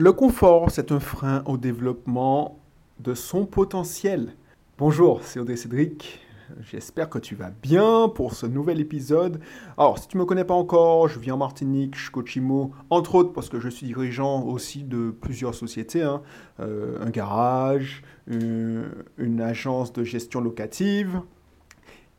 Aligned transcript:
Le 0.00 0.14
confort, 0.14 0.70
c'est 0.70 0.92
un 0.92 0.98
frein 0.98 1.42
au 1.44 1.58
développement 1.58 2.58
de 3.00 3.12
son 3.12 3.44
potentiel. 3.44 4.34
Bonjour, 4.78 5.22
c'est 5.22 5.38
Audrey 5.38 5.56
Cédric. 5.56 6.20
J'espère 6.62 7.10
que 7.10 7.18
tu 7.18 7.34
vas 7.34 7.50
bien 7.50 8.08
pour 8.08 8.32
ce 8.32 8.46
nouvel 8.46 8.80
épisode. 8.80 9.42
Alors, 9.76 9.98
si 9.98 10.08
tu 10.08 10.16
ne 10.16 10.22
me 10.22 10.26
connais 10.26 10.46
pas 10.46 10.54
encore, 10.54 11.06
je 11.08 11.18
vis 11.18 11.30
en 11.32 11.36
Martinique, 11.36 11.98
je 11.98 12.10
coach 12.10 12.34
IMO, 12.34 12.72
entre 12.88 13.14
autres 13.14 13.34
parce 13.34 13.50
que 13.50 13.60
je 13.60 13.68
suis 13.68 13.84
dirigeant 13.84 14.42
aussi 14.44 14.84
de 14.84 15.10
plusieurs 15.10 15.54
sociétés, 15.54 16.00
hein. 16.00 16.22
euh, 16.60 16.96
un 17.04 17.10
garage, 17.10 18.02
une 18.26 19.42
agence 19.42 19.92
de 19.92 20.02
gestion 20.02 20.40
locative, 20.40 21.20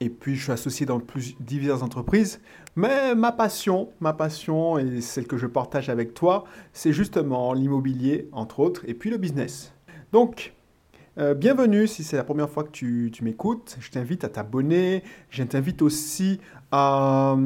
et 0.02 0.10
puis 0.10 0.36
je 0.36 0.44
suis 0.44 0.52
associé 0.52 0.86
dans 0.86 1.00
plus, 1.00 1.36
diverses 1.40 1.84
entreprises. 1.84 2.42
Mais 2.76 3.14
ma 3.14 3.32
passion, 3.32 3.90
ma 4.02 4.14
passion 4.14 4.80
et 4.80 5.00
celle 5.00 5.28
que 5.28 5.38
je 5.38 5.46
partage 5.46 5.90
avec 5.90 6.16
toi, 6.16 6.44
c'est 6.74 6.92
justement 6.92 7.54
l'immobilier, 7.54 8.28
entre 8.32 8.60
autres, 8.60 8.82
et 8.88 8.96
puis 8.96 9.12
le 9.12 9.18
business. 9.18 9.74
Donc, 10.12 10.54
euh, 11.20 11.36
bienvenue 11.36 11.86
si 11.86 12.04
c'est 12.04 12.18
la 12.18 12.24
première 12.24 12.50
fois 12.50 12.64
que 12.64 12.72
tu, 12.72 13.12
m'écoutes. 13.22 13.78
Je 13.80 13.92
t'invite 13.92 14.24
à 14.24 14.30
t'abonner. 14.30 15.04
Je 15.30 15.44
t'invite 15.44 15.84
aussi 15.84 16.40
à, 16.72 17.38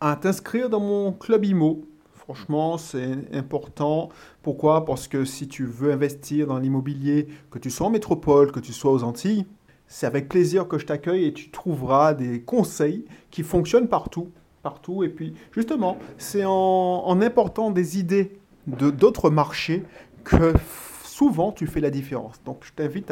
à 0.00 0.16
t'inscrire 0.16 0.70
dans 0.70 0.80
mon 0.80 1.12
club 1.12 1.44
IMO. 1.44 1.84
Franchement, 2.14 2.78
c'est 2.78 3.18
important. 3.34 4.10
Pourquoi? 4.42 4.84
Parce 4.84 5.08
que 5.08 5.24
si 5.24 5.48
tu 5.48 5.64
veux 5.64 5.90
investir 5.90 6.46
dans 6.46 6.58
l'immobilier, 6.58 7.26
que 7.50 7.58
tu 7.58 7.70
sois 7.70 7.88
en 7.88 7.90
métropole, 7.90 8.52
que 8.52 8.60
tu 8.60 8.72
sois 8.72 8.92
aux 8.92 9.02
Antilles, 9.02 9.46
c'est 9.90 10.06
avec 10.06 10.28
plaisir 10.28 10.68
que 10.68 10.78
je 10.78 10.86
t'accueille 10.86 11.26
et 11.26 11.32
tu 11.34 11.50
trouveras 11.50 12.14
des 12.14 12.40
conseils 12.40 13.04
qui 13.30 13.42
fonctionnent 13.42 13.88
partout. 13.88 14.30
Partout. 14.62 15.02
Et 15.02 15.08
puis, 15.08 15.34
justement, 15.52 15.98
c'est 16.16 16.44
en, 16.46 17.20
important 17.20 17.70
des 17.72 17.98
idées 17.98 18.38
de 18.68 18.90
d'autres 18.90 19.30
marchés 19.30 19.82
que 20.22 20.54
souvent 21.02 21.50
tu 21.50 21.66
fais 21.66 21.80
la 21.80 21.90
différence. 21.90 22.40
Donc, 22.44 22.62
je 22.64 22.72
t'invite 22.72 23.10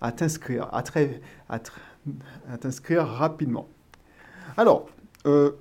à 0.00 0.12
t'inscrire, 0.12 0.68
à, 0.72 1.58
t'inscrire 2.58 3.04
rapidement. 3.04 3.66
Alors, 4.56 4.86
euh, 5.26 5.52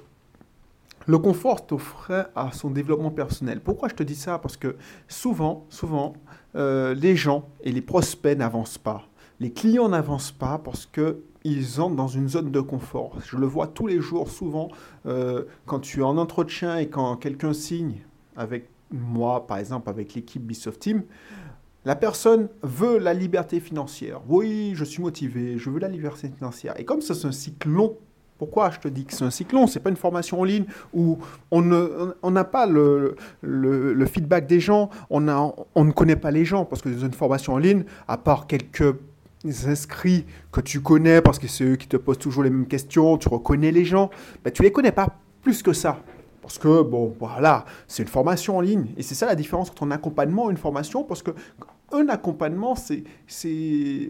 le 1.07 1.17
confort 1.17 1.65
t'offre 1.65 2.29
à 2.35 2.51
son 2.51 2.69
développement 2.69 3.09
personnel. 3.09 3.61
Pourquoi 3.61 3.89
je 3.89 3.95
te 3.95 4.03
dis 4.03 4.15
ça? 4.15 4.37
Parce 4.37 4.57
que 4.57 4.75
souvent, 5.07 5.65
souvent, 5.69 6.13
euh, 6.55 6.93
les 6.93 7.15
gens 7.15 7.49
et 7.63 7.71
les 7.71 7.81
prospects 7.81 8.37
n'avancent 8.37 8.77
pas 8.77 9.07
les 9.41 9.51
clients 9.51 9.89
n'avancent 9.89 10.31
pas 10.31 10.59
parce 10.59 10.85
qu'ils 10.85 11.81
entrent 11.81 11.95
dans 11.95 12.07
une 12.07 12.29
zone 12.29 12.51
de 12.51 12.61
confort. 12.61 13.17
Je 13.25 13.37
le 13.37 13.47
vois 13.47 13.65
tous 13.65 13.87
les 13.87 13.99
jours, 13.99 14.29
souvent, 14.29 14.69
euh, 15.07 15.45
quand 15.65 15.79
tu 15.79 16.01
es 16.01 16.03
en 16.03 16.17
entretien 16.17 16.77
et 16.77 16.89
quand 16.89 17.15
quelqu'un 17.15 17.51
signe 17.51 17.95
avec 18.37 18.69
moi, 18.91 19.47
par 19.47 19.57
exemple, 19.57 19.89
avec 19.89 20.13
l'équipe 20.13 20.43
Bisoft 20.43 20.79
Team, 20.79 21.01
la 21.85 21.95
personne 21.95 22.49
veut 22.61 22.99
la 22.99 23.15
liberté 23.15 23.59
financière. 23.59 24.21
Oui, 24.29 24.73
je 24.75 24.85
suis 24.85 25.01
motivé, 25.01 25.57
je 25.57 25.71
veux 25.71 25.79
la 25.79 25.87
liberté 25.87 26.29
financière. 26.29 26.79
Et 26.79 26.85
comme 26.85 27.01
ça, 27.01 27.15
c'est 27.15 27.25
un 27.25 27.31
cycle 27.31 27.69
long, 27.69 27.97
pourquoi 28.37 28.69
je 28.69 28.79
te 28.79 28.87
dis 28.87 29.05
que 29.05 29.13
c'est 29.13 29.25
un 29.25 29.31
cycle 29.31 29.55
long? 29.55 29.65
C'est 29.65 29.79
pas 29.79 29.89
une 29.89 29.95
formation 29.95 30.41
en 30.41 30.43
ligne 30.43 30.65
où 30.93 31.17
on 31.49 31.61
n'a 31.61 32.43
pas 32.43 32.67
le, 32.67 33.15
feedback 34.05 34.45
des 34.45 34.59
gens, 34.59 34.91
on, 35.09 35.27
on 35.73 35.83
ne 35.83 35.91
connaît 35.91 36.15
pas 36.15 36.29
les 36.29 36.45
gens, 36.45 36.63
parce 36.63 36.83
que 36.83 36.89
dans 36.89 37.07
une 37.07 37.13
formation 37.13 37.53
en 37.53 37.57
ligne, 37.57 37.85
à 38.07 38.17
part 38.17 38.45
quelques 38.45 38.95
inscrits 39.45 40.25
que 40.51 40.61
tu 40.61 40.81
connais 40.81 41.21
parce 41.21 41.39
que 41.39 41.47
c'est 41.47 41.63
eux 41.63 41.75
qui 41.75 41.87
te 41.87 41.97
posent 41.97 42.19
toujours 42.19 42.43
les 42.43 42.49
mêmes 42.49 42.67
questions, 42.67 43.17
tu 43.17 43.27
reconnais 43.27 43.71
les 43.71 43.85
gens, 43.85 44.09
ben, 44.43 44.51
tu 44.51 44.61
les 44.63 44.71
connais 44.71 44.91
pas 44.91 45.17
plus 45.41 45.63
que 45.63 45.73
ça. 45.73 45.99
Parce 46.41 46.57
que, 46.57 46.81
bon, 46.81 47.15
voilà, 47.19 47.65
c'est 47.87 48.03
une 48.03 48.09
formation 48.09 48.57
en 48.57 48.61
ligne. 48.61 48.87
Et 48.97 49.03
c'est 49.03 49.15
ça 49.15 49.27
la 49.27 49.35
différence 49.35 49.69
entre 49.69 49.83
un 49.83 49.91
accompagnement 49.91 50.49
et 50.49 50.51
une 50.51 50.57
formation. 50.57 51.03
Parce 51.03 51.21
que 51.21 51.31
un 51.91 52.09
accompagnement, 52.09 52.75
c'est 52.75 53.03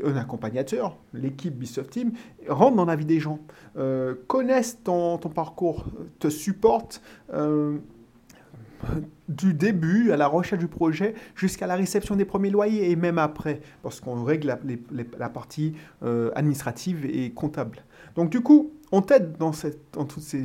un 0.03 0.15
accompagnateur. 0.15 0.97
L'équipe 1.13 1.53
Bisoft 1.53 1.91
Team 1.91 2.11
rentre 2.47 2.77
dans 2.77 2.85
la 2.85 2.95
vie 2.95 3.05
des 3.05 3.19
gens, 3.19 3.39
euh, 3.77 4.15
connaissent 4.27 4.79
ton, 4.83 5.17
ton, 5.17 5.29
parcours, 5.29 5.85
te 6.19 6.29
supportent. 6.29 7.01
Euh, 7.33 7.77
du 9.29 9.53
début 9.53 10.11
à 10.11 10.17
la 10.17 10.27
recherche 10.27 10.59
du 10.59 10.67
projet 10.67 11.13
jusqu'à 11.35 11.67
la 11.67 11.75
réception 11.75 12.15
des 12.15 12.25
premiers 12.25 12.49
loyers 12.49 12.91
et 12.91 12.95
même 12.95 13.17
après, 13.17 13.61
parce 13.83 13.99
qu'on 13.99 14.23
règle 14.23 14.57
la, 15.17 15.29
partie 15.29 15.75
euh, 16.03 16.31
administrative 16.35 17.05
et 17.05 17.31
comptable. 17.31 17.83
Donc 18.15 18.29
du 18.29 18.41
coup, 18.41 18.71
on 18.91 19.01
t'aide 19.01 19.37
dans, 19.37 19.51
toutes, 19.51 20.23
ces, 20.23 20.43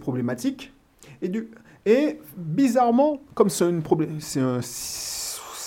problématiques. 0.00 0.72
Et, 1.22 2.18
bizarrement, 2.36 3.20
comme 3.34 3.48
c'est 3.48 3.64
un, 3.64 3.80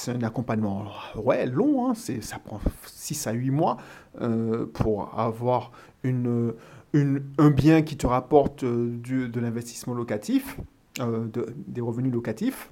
un, 0.08 0.24
accompagnement 0.24 0.86
ouais, 1.16 1.46
long, 1.46 1.90
hein, 1.90 1.94
ça 1.96 2.38
prend 2.40 2.60
6 2.86 3.28
à 3.28 3.32
8 3.32 3.50
mois 3.50 3.78
euh, 4.22 4.66
pour 4.66 5.18
avoir 5.18 5.72
une 6.04 6.54
un 6.94 7.50
bien 7.50 7.82
qui 7.82 7.98
te 7.98 8.08
rapporte 8.08 8.64
euh, 8.64 8.98
de 8.98 9.40
l'investissement 9.40 9.94
locatif, 9.94 10.58
euh, 11.00 11.28
des 11.68 11.82
revenus 11.82 12.12
locatifs, 12.12 12.70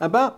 ah 0.00 0.08
ben, 0.08 0.34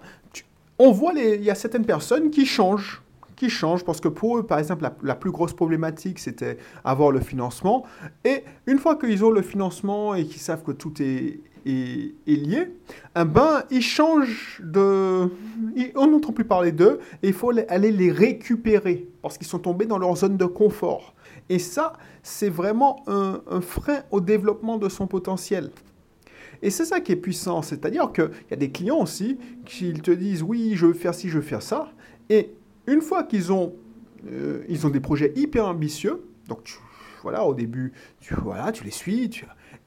on 0.78 0.92
voit 0.92 1.12
il 1.14 1.42
y 1.42 1.50
a 1.50 1.54
certaines 1.54 1.84
personnes 1.84 2.30
qui 2.30 2.46
changent 2.46 3.02
qui 3.38 3.48
changent 3.48 3.84
parce 3.84 4.00
que 4.00 4.08
pour 4.08 4.38
eux, 4.38 4.42
par 4.42 4.58
exemple, 4.58 4.90
la, 5.02 5.14
plus 5.14 5.30
grosse 5.30 5.52
problématique, 5.52 6.18
c'était 6.18 6.58
avoir 6.84 7.12
le 7.12 7.20
financement. 7.20 7.84
Et 8.24 8.42
une 8.66 8.78
fois 8.78 8.96
qu'ils 8.96 9.24
ont 9.24 9.30
le 9.30 9.42
financement 9.42 10.16
et 10.16 10.26
qu'ils 10.26 10.40
savent 10.40 10.64
que 10.64 10.72
tout 10.72 10.92
est, 11.00 11.40
est, 11.66 12.14
lié, 12.26 12.68
eh 13.16 13.24
ben, 13.24 13.62
ils 13.70 13.82
changent 13.82 14.60
de... 14.64 15.28
on 15.94 16.06
n'entend 16.06 16.32
plus 16.32 16.44
parler 16.44 16.72
d'eux 16.72 17.00
et 17.22 17.28
il 17.28 17.32
faut 17.32 17.52
aller 17.68 17.92
les 17.92 18.10
récupérer 18.10 19.08
parce 19.22 19.38
qu'ils 19.38 19.46
sont 19.46 19.58
tombés 19.58 19.86
dans 19.86 19.98
leur 19.98 20.16
zone 20.16 20.36
de 20.36 20.44
confort. 20.44 21.14
Et 21.48 21.58
ça, 21.58 21.94
c'est 22.22 22.50
vraiment 22.50 23.02
un, 23.06 23.60
frein 23.60 24.02
au 24.10 24.20
développement 24.20 24.78
de 24.78 24.88
son 24.88 25.06
potentiel. 25.06 25.70
Et 26.62 26.70
c'est 26.70 26.84
ça 26.84 27.00
qui 27.00 27.12
est 27.12 27.16
puissant, 27.16 27.62
c'est-à-dire 27.62 28.12
qu'il 28.12 28.30
y 28.50 28.54
a 28.54 28.56
des 28.56 28.70
clients 28.70 28.98
aussi 28.98 29.38
qui 29.64 29.92
te 29.94 30.10
disent 30.10 30.42
oui, 30.42 30.72
je 30.74 30.86
veux 30.86 30.92
faire 30.92 31.14
ci, 31.14 31.28
je 31.28 31.36
veux 31.36 31.44
faire 31.44 31.62
ça. 31.62 31.92
Et 32.28 32.52
une 32.86 33.00
fois 33.00 33.22
qu'ils 33.22 33.52
ont, 33.52 33.74
euh, 34.30 34.64
ils 34.68 34.86
ont 34.86 34.90
des 34.90 35.00
projets 35.00 35.32
hyper 35.36 35.66
ambitieux, 35.66 36.24
donc 36.48 36.78
voilà, 37.22 37.44
au 37.44 37.54
début, 37.54 37.92
tu, 38.20 38.34
voilà, 38.34 38.72
tu 38.72 38.84
les 38.84 38.90
suis, 38.90 39.30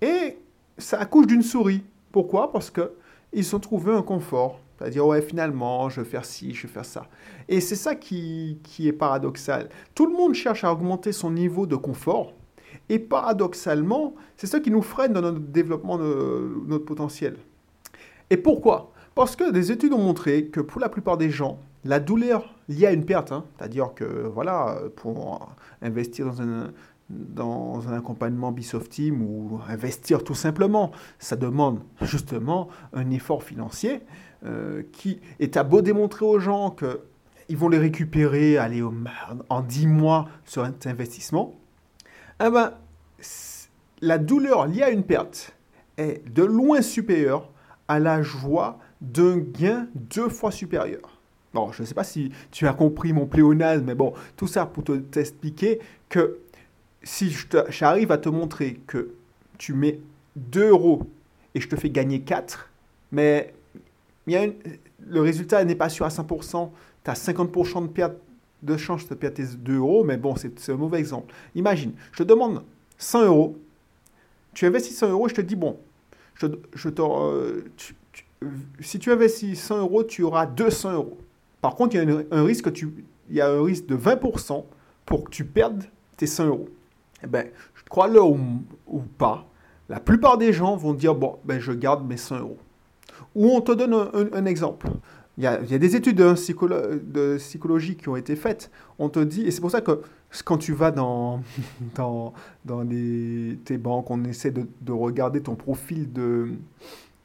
et 0.01 0.37
ça 0.81 0.99
accouche 0.99 1.27
d'une 1.27 1.41
souris. 1.41 1.83
Pourquoi? 2.11 2.51
Parce 2.51 2.71
qu'ils 2.71 3.55
ont 3.55 3.59
trouvé 3.59 3.93
un 3.93 4.01
confort. 4.01 4.59
C'est-à-dire, 4.77 5.05
ouais, 5.05 5.21
finalement, 5.21 5.89
je 5.89 6.01
vais 6.01 6.09
faire 6.09 6.25
ci, 6.25 6.53
je 6.53 6.63
vais 6.63 6.73
faire 6.73 6.85
ça. 6.85 7.07
Et 7.47 7.61
c'est 7.61 7.75
ça 7.75 7.93
qui, 7.95 8.57
qui 8.63 8.87
est 8.87 8.93
paradoxal. 8.93 9.69
Tout 9.93 10.07
le 10.07 10.13
monde 10.13 10.33
cherche 10.33 10.63
à 10.63 10.73
augmenter 10.73 11.11
son 11.11 11.31
niveau 11.31 11.67
de 11.67 11.75
confort. 11.75 12.33
Et 12.89 12.97
paradoxalement, 12.99 14.15
c'est 14.37 14.47
ça 14.47 14.59
qui 14.59 14.71
nous 14.71 14.81
freine 14.81 15.13
dans 15.13 15.21
notre 15.21 15.39
développement 15.39 15.97
de 15.97 16.63
notre 16.65 16.85
potentiel. 16.85 17.37
Et 18.29 18.37
pourquoi? 18.37 18.91
Parce 19.13 19.35
que 19.35 19.51
des 19.51 19.71
études 19.71 19.93
ont 19.93 20.01
montré 20.01 20.45
que 20.45 20.61
pour 20.61 20.81
la 20.81 20.89
plupart 20.89 21.17
des 21.17 21.29
gens, 21.29 21.59
la 21.83 21.99
douleur 21.99 22.55
liée 22.69 22.87
à 22.87 22.91
une 22.91 23.05
perte, 23.05 23.31
hein, 23.31 23.45
c'est-à-dire 23.57 23.93
que 23.93 24.05
voilà, 24.33 24.79
pour 24.95 25.49
investir 25.81 26.25
dans 26.25 26.41
un, 26.41 26.71
dans 27.11 27.87
un 27.87 27.93
accompagnement 27.97 28.51
Bisoft 28.51 28.91
Team 28.91 29.21
ou 29.21 29.59
investir 29.67 30.23
tout 30.23 30.35
simplement, 30.35 30.91
ça 31.19 31.35
demande 31.35 31.79
justement 32.01 32.69
un 32.93 33.09
effort 33.11 33.43
financier 33.43 34.01
euh, 34.45 34.83
qui 34.91 35.19
est 35.39 35.57
à 35.57 35.63
beau 35.63 35.81
démontrer 35.81 36.25
aux 36.25 36.39
gens 36.39 36.71
qu'ils 36.71 37.57
vont 37.57 37.69
les 37.69 37.77
récupérer 37.77 38.57
aller 38.57 38.83
en 39.49 39.61
10 39.61 39.87
mois 39.87 40.27
sur 40.45 40.63
un 40.63 40.73
investissement. 40.85 41.53
Eh 42.43 42.49
ben, 42.49 42.73
la 44.01 44.17
douleur 44.17 44.65
liée 44.65 44.83
à 44.83 44.89
une 44.89 45.03
perte 45.03 45.55
est 45.97 46.27
de 46.27 46.43
loin 46.43 46.81
supérieure 46.81 47.51
à 47.87 47.99
la 47.99 48.21
joie 48.21 48.79
d'un 49.01 49.37
gain 49.37 49.87
deux 49.93 50.29
fois 50.29 50.51
supérieur. 50.51 51.19
Bon, 51.53 51.71
je 51.71 51.81
ne 51.81 51.87
sais 51.87 51.93
pas 51.93 52.03
si 52.03 52.31
tu 52.51 52.67
as 52.67 52.73
compris 52.73 53.11
mon 53.11 53.25
pléonasme, 53.25 53.83
mais 53.85 53.95
bon, 53.95 54.13
tout 54.37 54.47
ça 54.47 54.65
pour 54.65 54.83
t'expliquer 54.83 55.79
que 56.07 56.39
si 57.03 57.35
j'arrive 57.69 58.11
à 58.11 58.17
te 58.17 58.29
montrer 58.29 58.79
que 58.87 59.13
tu 59.57 59.73
mets 59.73 59.99
2 60.35 60.69
euros 60.69 61.03
et 61.55 61.61
je 61.61 61.67
te 61.67 61.75
fais 61.75 61.89
gagner 61.89 62.21
4, 62.21 62.69
mais 63.11 63.53
le 64.27 65.21
résultat 65.21 65.63
n'est 65.65 65.75
pas 65.75 65.89
sûr 65.89 66.05
à 66.05 66.09
100%, 66.09 66.69
tu 67.03 67.09
as 67.09 67.13
50% 67.13 67.83
de 67.83 67.87
perte 67.87 68.15
de 68.61 68.77
chance 68.77 69.07
de 69.09 69.15
perdre 69.15 69.37
tes 69.37 69.45
2 69.45 69.77
euros, 69.77 70.03
mais 70.03 70.17
bon, 70.17 70.35
c'est 70.35 70.69
un 70.69 70.75
mauvais 70.75 70.99
exemple. 70.99 71.33
Imagine, 71.55 71.93
je 72.11 72.19
te 72.19 72.23
demande 72.23 72.63
100 72.99 73.25
euros, 73.25 73.57
tu 74.53 74.67
investis 74.67 74.95
100 74.95 75.09
euros, 75.09 75.27
je 75.27 75.33
te 75.33 75.41
dis, 75.41 75.55
bon, 75.55 75.79
euh, 76.43 77.63
si 78.79 78.99
tu 78.99 79.11
investis 79.11 79.59
100 79.59 79.79
euros, 79.79 80.03
tu 80.03 80.21
auras 80.23 80.45
200 80.45 80.93
euros. 80.93 81.17
Par 81.59 81.75
contre, 81.75 81.95
il 81.95 82.07
y 82.07 82.11
a 82.11 82.23
un, 82.31 82.43
risque, 82.43 82.69
il 83.29 83.35
y 83.35 83.41
a 83.41 83.49
un 83.49 83.63
risque 83.63 83.87
de 83.87 83.95
20% 83.95 84.63
pour 85.05 85.23
que 85.23 85.29
tu 85.31 85.43
perdes 85.43 85.83
tes 86.17 86.27
100 86.27 86.45
euros 86.45 86.69
eh 87.23 87.27
ben, 87.27 87.47
crois-le 87.89 88.21
ou, 88.21 88.39
pas, 89.17 89.47
la 89.89 89.99
plupart 89.99 90.37
des 90.37 90.53
gens 90.53 90.75
vont 90.75 90.93
dire, 90.93 91.15
bon, 91.15 91.39
ben, 91.45 91.59
je 91.59 91.71
garde 91.71 92.07
mes 92.07 92.17
100 92.17 92.39
euros. 92.39 92.57
Ou 93.35 93.49
on 93.49 93.61
te 93.61 93.71
donne 93.71 93.93
un, 94.33 94.45
exemple. 94.45 94.89
Il 95.37 95.43
y, 95.43 95.47
a, 95.47 95.57
des 95.57 95.95
études 95.95 96.17
de, 96.17 97.37
psychologie 97.37 97.95
qui 97.95 98.09
ont 98.09 98.15
été 98.15 98.35
faites. 98.35 98.69
On 98.99 99.09
te 99.09 99.19
dit, 99.19 99.43
et 99.43 99.51
c'est 99.51 99.61
pour 99.61 99.71
ça 99.71 99.81
que 99.81 100.01
quand 100.43 100.57
tu 100.57 100.73
vas 100.73 100.91
dans, 100.91 101.41
dans, 101.95 102.33
dans 102.65 102.81
les, 102.81 103.57
tes 103.63 103.77
banques, 103.77 104.09
on 104.11 104.23
essaie 104.25 104.51
de, 104.51 104.67
de 104.81 104.91
regarder 104.91 105.41
ton 105.41 105.55
profil 105.55 106.09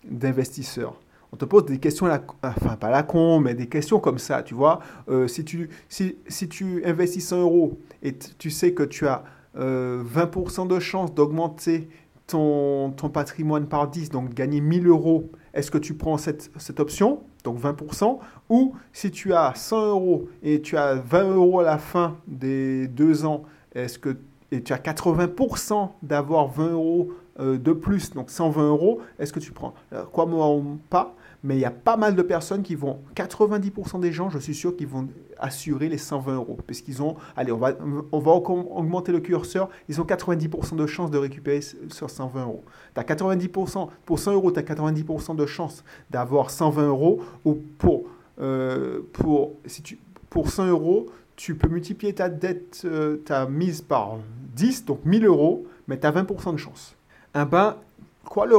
d'investisseur 0.05 1.01
on 1.33 1.37
te 1.37 1.45
pose 1.45 1.67
des 1.67 1.79
questions, 1.79 2.09
enfin 2.43 2.77
pas 2.77 2.91
la 2.91 3.03
con, 3.03 3.41
mais 3.41 3.55
des 3.55 3.67
questions 3.67 4.01
comme 4.01 4.19
ça, 4.19 4.43
tu 4.43 4.55
vois. 4.55 4.81
Euh, 5.09 5.29
si, 5.29 5.45
tu, 5.45 5.69
si, 5.89 6.17
si, 6.27 6.49
tu 6.49 6.83
investis 6.85 7.29
100 7.29 7.43
euros 7.43 7.79
et 8.03 8.17
tu 8.17 8.51
sais 8.51 8.73
que 8.73 8.83
tu 8.83 9.07
as 9.07 9.25
20% 9.57 9.59
euh, 9.59 10.67
de 10.67 10.81
chance 10.81 11.15
d'augmenter 11.15 11.89
ton, 12.27 12.91
ton, 12.91 13.09
patrimoine 13.09 13.67
par 13.67 13.89
10, 13.89 14.11
donc 14.11 14.35
gagner 14.35 14.61
1000 14.61 14.87
euros, 14.89 15.31
est-ce 15.55 15.71
que 15.71 15.79
tu 15.79 15.95
prends 15.95 16.19
cette, 16.19 16.51
cette 16.59 16.81
option, 16.81 17.21
donc 17.45 17.61
20%, 17.61 18.19
ou 18.49 18.75
si 18.93 19.11
tu 19.11 19.33
as 19.33 19.55
100 19.55 19.87
euros 19.87 20.29
et 20.43 20.61
tu 20.61 20.77
as 20.77 20.97
20 20.97 21.35
euros 21.35 21.61
à 21.61 21.65
la 21.65 21.79
fin 21.79 22.17
des 22.27 22.89
deux 22.89 23.25
ans, 23.25 23.45
est-ce 23.75 23.99
que 23.99 24.17
et 24.53 24.63
tu 24.63 24.73
as 24.73 24.79
80% 24.79 25.89
d'avoir 26.03 26.47
20 26.47 26.71
euros 26.71 27.11
euh, 27.41 27.59
de 27.59 27.73
plus, 27.73 28.13
donc 28.13 28.31
120 28.31 28.69
euros, 28.69 29.01
est-ce 29.19 29.33
que 29.33 29.41
tu 29.41 29.51
prends? 29.51 29.75
Quoi, 30.13 30.27
moi, 30.27 30.63
pas 30.89 31.17
mais 31.43 31.57
il 31.57 31.61
y 31.61 31.65
a 31.65 31.71
pas 31.71 31.97
mal 31.97 32.15
de 32.15 32.23
personnes 32.23 32.63
qui 32.63 32.75
vont, 32.75 33.01
90% 33.15 34.01
des 34.01 34.13
gens, 34.13 34.31
je 34.31 34.39
suis 34.39 34.55
sûr, 34.55 34.77
qui 34.77 34.85
vont 34.85 35.09
assurer 35.39 35.89
les 35.89 35.99
120 35.99 36.35
euros. 36.35 36.59
Parce 36.67 36.81
qu'ils 36.81 37.03
ont, 37.03 37.17
allez, 37.37 37.53
on 37.53 37.59
va, 37.59 37.73
on 38.13 38.19
va 38.19 38.33
augmenter 38.33 39.13
le 39.13 39.21
curseur, 39.21 39.69
ils 39.89 40.01
ont 40.01 40.05
90% 40.05 40.77
de 40.77 40.87
chances 40.87 41.11
de 41.11 41.19
récupérer 41.19 41.61
sur 41.61 42.11
120 42.11 42.43
euros. 42.43 42.65
Tu 42.95 43.01
as 43.01 43.05
90%, 43.05 43.89
pour 44.05 44.19
100 44.19 44.33
euros, 44.33 44.51
tu 44.53 44.59
as 44.59 44.63
90% 44.63 45.37
de 45.37 45.47
chances 45.47 45.85
d'avoir 46.11 46.51
120 46.51 46.89
euros. 46.89 47.21
Ou 47.45 47.55
pour, 47.79 48.05
euh, 48.41 49.01
pour, 49.13 49.53
si 49.67 49.83
tu, 49.83 49.99
pour 50.31 50.51
100 50.51 50.67
euros, 50.67 51.07
tu 51.37 51.55
peux 51.55 51.69
multiplier 51.69 52.15
ta 52.15 52.29
dette, 52.29 52.83
euh, 52.85 53.19
ta 53.25 53.47
mise 53.47 53.83
par 53.83 54.19
10, 54.55 54.87
donc 54.87 55.05
1000 55.05 55.27
euros, 55.27 55.67
mais 55.87 55.99
tu 55.99 56.07
as 56.07 56.13
20% 56.13 56.53
de 56.53 56.57
chance. 56.57 56.97
Eh 57.35 57.45
ben, 57.45 57.77
quoi 58.25 58.47
le 58.47 58.57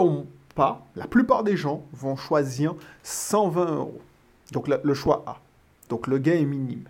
la 0.95 1.07
plupart 1.07 1.44
des 1.44 1.57
gens 1.57 1.83
vont 1.94 2.15
choisir 2.15 2.75
120 3.04 3.75
euros. 3.75 4.01
Donc 4.51 4.68
le, 4.68 4.94
choix 4.94 5.24
A. 5.27 5.38
Donc 5.89 6.07
le 6.07 6.18
gain 6.18 6.33
est 6.33 6.45
minime. 6.45 6.83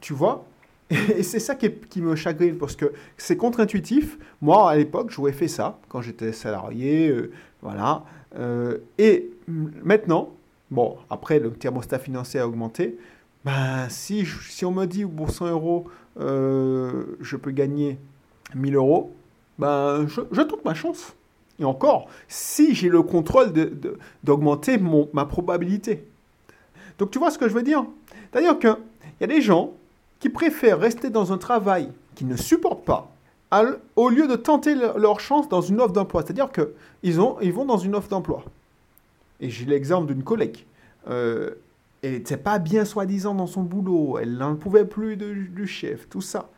Tu 0.00 0.12
vois? 0.12 0.44
Et 0.90 1.22
c'est 1.22 1.38
ça 1.38 1.54
qui, 1.54 2.00
me 2.00 2.16
chagrine 2.16 2.56
parce 2.56 2.76
que 2.76 2.92
c'est 3.16 3.36
contre-intuitif. 3.36 4.18
Moi, 4.40 4.70
à 4.70 4.76
l'époque, 4.76 5.10
j'aurais 5.10 5.32
fait 5.32 5.48
ça 5.48 5.78
quand 5.88 6.02
j'étais 6.02 6.32
salarié. 6.32 7.08
Euh, 7.08 7.30
voilà. 7.62 8.04
Euh, 8.38 8.78
et 8.98 9.30
maintenant, 9.46 10.30
bon, 10.70 10.96
après, 11.08 11.38
le 11.38 11.52
thermostat 11.52 11.98
financier 11.98 12.40
a 12.40 12.48
augmenté. 12.48 12.98
Ben, 13.44 13.88
si, 13.88 14.26
si 14.26 14.64
on 14.64 14.72
me 14.72 14.84
dit 14.86 15.04
pour 15.04 15.30
100 15.30 15.48
euros, 15.50 15.86
euh, 16.18 17.16
je 17.20 17.36
peux 17.36 17.52
gagner 17.52 17.98
1000 18.54 18.74
euros, 18.74 19.14
ben, 19.58 20.06
je, 20.08 20.20
je 20.32 20.42
ma 20.64 20.74
chance. 20.74 21.14
Et 21.60 21.64
encore, 21.64 22.08
si 22.26 22.74
j'ai 22.74 22.88
le 22.88 23.02
contrôle 23.02 23.52
d'augmenter 24.24 24.78
ma 25.12 25.26
probabilité. 25.26 26.04
Donc 26.98 27.10
tu 27.10 27.18
vois 27.18 27.30
ce 27.30 27.38
que 27.38 27.48
je 27.48 27.54
veux 27.54 27.62
dire? 27.62 27.84
C'est-à-dire 28.32 28.58
qu'il 28.58 28.76
y 29.20 29.24
a 29.24 29.26
des 29.26 29.42
gens 29.42 29.72
qui 30.18 30.30
préfèrent 30.30 30.78
rester 30.78 31.10
dans 31.10 31.32
un 31.32 31.38
travail 31.38 31.90
qu'ils 32.14 32.28
ne 32.28 32.36
supportent 32.36 32.84
pas 32.84 33.10
au 33.96 34.08
lieu 34.08 34.28
de 34.28 34.36
tenter 34.36 34.74
leur 34.74 35.20
chance 35.20 35.48
dans 35.48 35.60
une 35.60 35.80
offre 35.80 35.92
d'emploi. 35.92 36.22
C'est-à-dire 36.22 36.50
qu'ils 36.52 36.68
ils 37.02 37.52
vont 37.52 37.64
dans 37.64 37.78
une 37.78 37.94
offre 37.94 38.08
d'emploi. 38.08 38.44
Et 39.40 39.50
j'ai 39.50 39.64
l'exemple 39.64 40.12
d'une 40.12 40.22
collègue. 40.22 40.64
Euh, 41.08 41.54
elle 42.02 42.12
n'était 42.12 42.36
pas 42.36 42.58
bien 42.58 42.84
soi-disant 42.84 43.34
dans 43.34 43.46
son 43.46 43.62
boulot, 43.62 44.18
elle 44.18 44.36
n'en 44.36 44.54
pouvait 44.56 44.84
plus 44.84 45.16
du 45.16 45.66
chef, 45.66 46.08
tout 46.08 46.20
ça. 46.20 46.48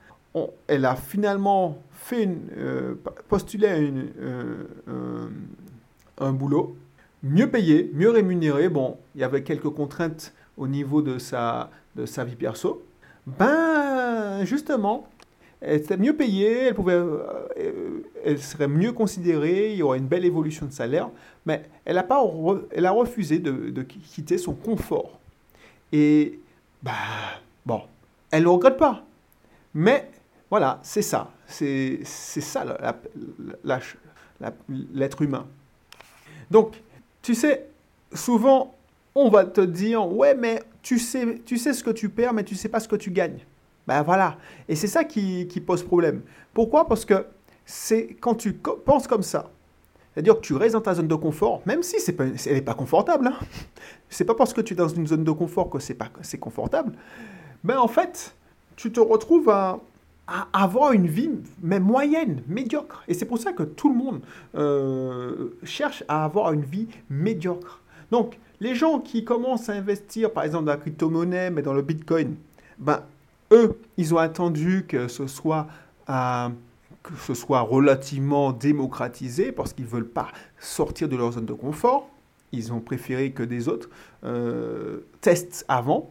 Elle 0.66 0.84
a 0.84 0.96
finalement 0.96 1.78
fait 1.90 2.28
euh, 2.56 2.94
postulé 3.28 3.68
euh, 3.68 5.28
un 6.18 6.32
boulot 6.32 6.76
mieux 7.22 7.50
payé, 7.50 7.90
mieux 7.94 8.10
rémunéré. 8.10 8.68
Bon, 8.68 8.98
il 9.14 9.20
y 9.20 9.24
avait 9.24 9.42
quelques 9.42 9.70
contraintes 9.70 10.32
au 10.56 10.66
niveau 10.66 11.02
de 11.02 11.18
sa, 11.18 11.70
vie 11.96 12.36
perso. 12.36 12.82
Ben, 13.26 14.44
justement, 14.44 15.06
elle 15.60 15.76
était 15.76 15.96
mieux 15.96 16.16
payée, 16.16 16.66
elle, 16.66 16.74
pouvait, 16.74 16.94
euh, 16.94 18.02
elle 18.24 18.40
serait 18.40 18.68
mieux 18.68 18.92
considérée, 18.92 19.72
il 19.72 19.78
y 19.78 19.82
aurait 19.82 19.98
une 19.98 20.08
belle 20.08 20.24
évolution 20.24 20.66
de 20.66 20.72
salaire, 20.72 21.08
mais 21.46 21.62
elle 21.84 21.98
a, 21.98 22.02
pas 22.02 22.22
elle 22.72 22.86
a 22.86 22.90
refusé 22.90 23.38
de, 23.38 23.70
de, 23.70 23.82
quitter 23.82 24.38
son 24.38 24.54
confort. 24.54 25.20
Et, 25.92 26.40
bah, 26.82 26.92
bon, 27.64 27.82
elle 28.30 28.40
ne 28.40 28.44
le 28.44 28.50
regrette 28.50 28.76
pas. 28.76 29.04
Mais, 29.74 30.10
voilà, 30.52 30.80
c'est 30.82 31.00
ça. 31.00 31.30
C'est 31.46 32.04
ça 32.04 32.62
l'être 34.68 35.22
humain. 35.22 35.46
Donc, 36.50 36.74
tu 37.22 37.34
sais, 37.34 37.70
souvent, 38.12 38.74
on 39.14 39.30
va 39.30 39.46
te 39.46 39.62
dire, 39.62 40.06
ouais, 40.06 40.34
mais 40.34 40.62
tu 40.82 40.98
sais, 40.98 41.38
ce 41.46 41.82
que 41.82 41.88
tu 41.88 42.10
perds, 42.10 42.34
mais 42.34 42.44
tu 42.44 42.54
sais 42.54 42.68
pas 42.68 42.80
ce 42.80 42.86
que 42.88 42.96
tu 42.96 43.10
gagnes. 43.10 43.38
Ben 43.86 44.02
voilà. 44.02 44.36
Et 44.68 44.76
c'est 44.76 44.88
ça 44.88 45.04
qui, 45.04 45.46
pose 45.66 45.82
problème. 45.82 46.20
Pourquoi? 46.52 46.86
Parce 46.86 47.06
que 47.06 47.24
c'est 47.64 48.14
quand 48.20 48.34
tu 48.34 48.52
penses 48.52 49.06
comme 49.06 49.22
ça, 49.22 49.50
c'est-à-dire 50.12 50.34
que 50.34 50.42
tu 50.42 50.52
restes 50.52 50.74
dans 50.74 50.82
ta 50.82 50.92
zone 50.92 51.08
de 51.08 51.14
confort, 51.14 51.62
même 51.64 51.82
si 51.82 51.96
elle 52.10 52.54
n'est 52.56 52.60
pas 52.60 52.74
confortable. 52.74 53.28
Hein. 53.28 53.38
C'est 54.10 54.26
pas 54.26 54.34
parce 54.34 54.52
que 54.52 54.60
tu 54.60 54.74
es 54.74 54.76
dans 54.76 54.88
une 54.88 55.06
zone 55.06 55.24
de 55.24 55.32
confort 55.32 55.70
que 55.70 55.78
c'est 55.78 55.96
c'est 56.20 56.36
confortable. 56.36 56.92
Ben 57.64 57.78
en 57.78 57.88
fait, 57.88 58.34
tu 58.76 58.92
te 58.92 59.00
retrouves 59.00 59.48
à, 59.48 59.80
avoir 60.52 60.92
une 60.92 61.06
vie 61.06 61.30
mais 61.62 61.80
moyenne, 61.80 62.42
médiocre. 62.48 63.02
Et 63.08 63.14
c'est 63.14 63.26
pour 63.26 63.38
ça 63.38 63.52
que 63.52 63.62
tout 63.62 63.88
le 63.88 63.94
monde 63.94 64.20
euh, 64.54 65.50
cherche 65.62 66.04
à 66.08 66.24
avoir 66.24 66.52
une 66.52 66.64
vie 66.64 66.88
médiocre. 67.10 67.80
Donc, 68.10 68.38
les 68.60 68.74
gens 68.74 69.00
qui 69.00 69.24
commencent 69.24 69.68
à 69.68 69.72
investir, 69.72 70.32
par 70.32 70.44
exemple, 70.44 70.66
dans 70.66 70.72
la 70.72 70.78
crypto-monnaie, 70.78 71.50
mais 71.50 71.62
dans 71.62 71.74
le 71.74 71.82
Bitcoin, 71.82 72.36
ben, 72.78 73.02
eux, 73.52 73.78
ils 73.96 74.14
ont 74.14 74.18
attendu 74.18 74.84
que 74.86 75.08
ce 75.08 75.26
soit, 75.26 75.66
euh, 76.08 76.48
que 77.02 77.12
ce 77.26 77.34
soit 77.34 77.60
relativement 77.60 78.52
démocratisé 78.52 79.52
parce 79.52 79.72
qu'ils 79.72 79.84
ne 79.84 79.90
veulent 79.90 80.08
pas 80.08 80.28
sortir 80.58 81.08
de 81.08 81.16
leur 81.16 81.32
zone 81.32 81.46
de 81.46 81.52
confort. 81.52 82.08
Ils 82.52 82.72
ont 82.72 82.80
préféré 82.80 83.32
que 83.32 83.42
des 83.42 83.68
autres 83.68 83.88
euh, 84.24 85.00
testent 85.20 85.64
avant. 85.68 86.10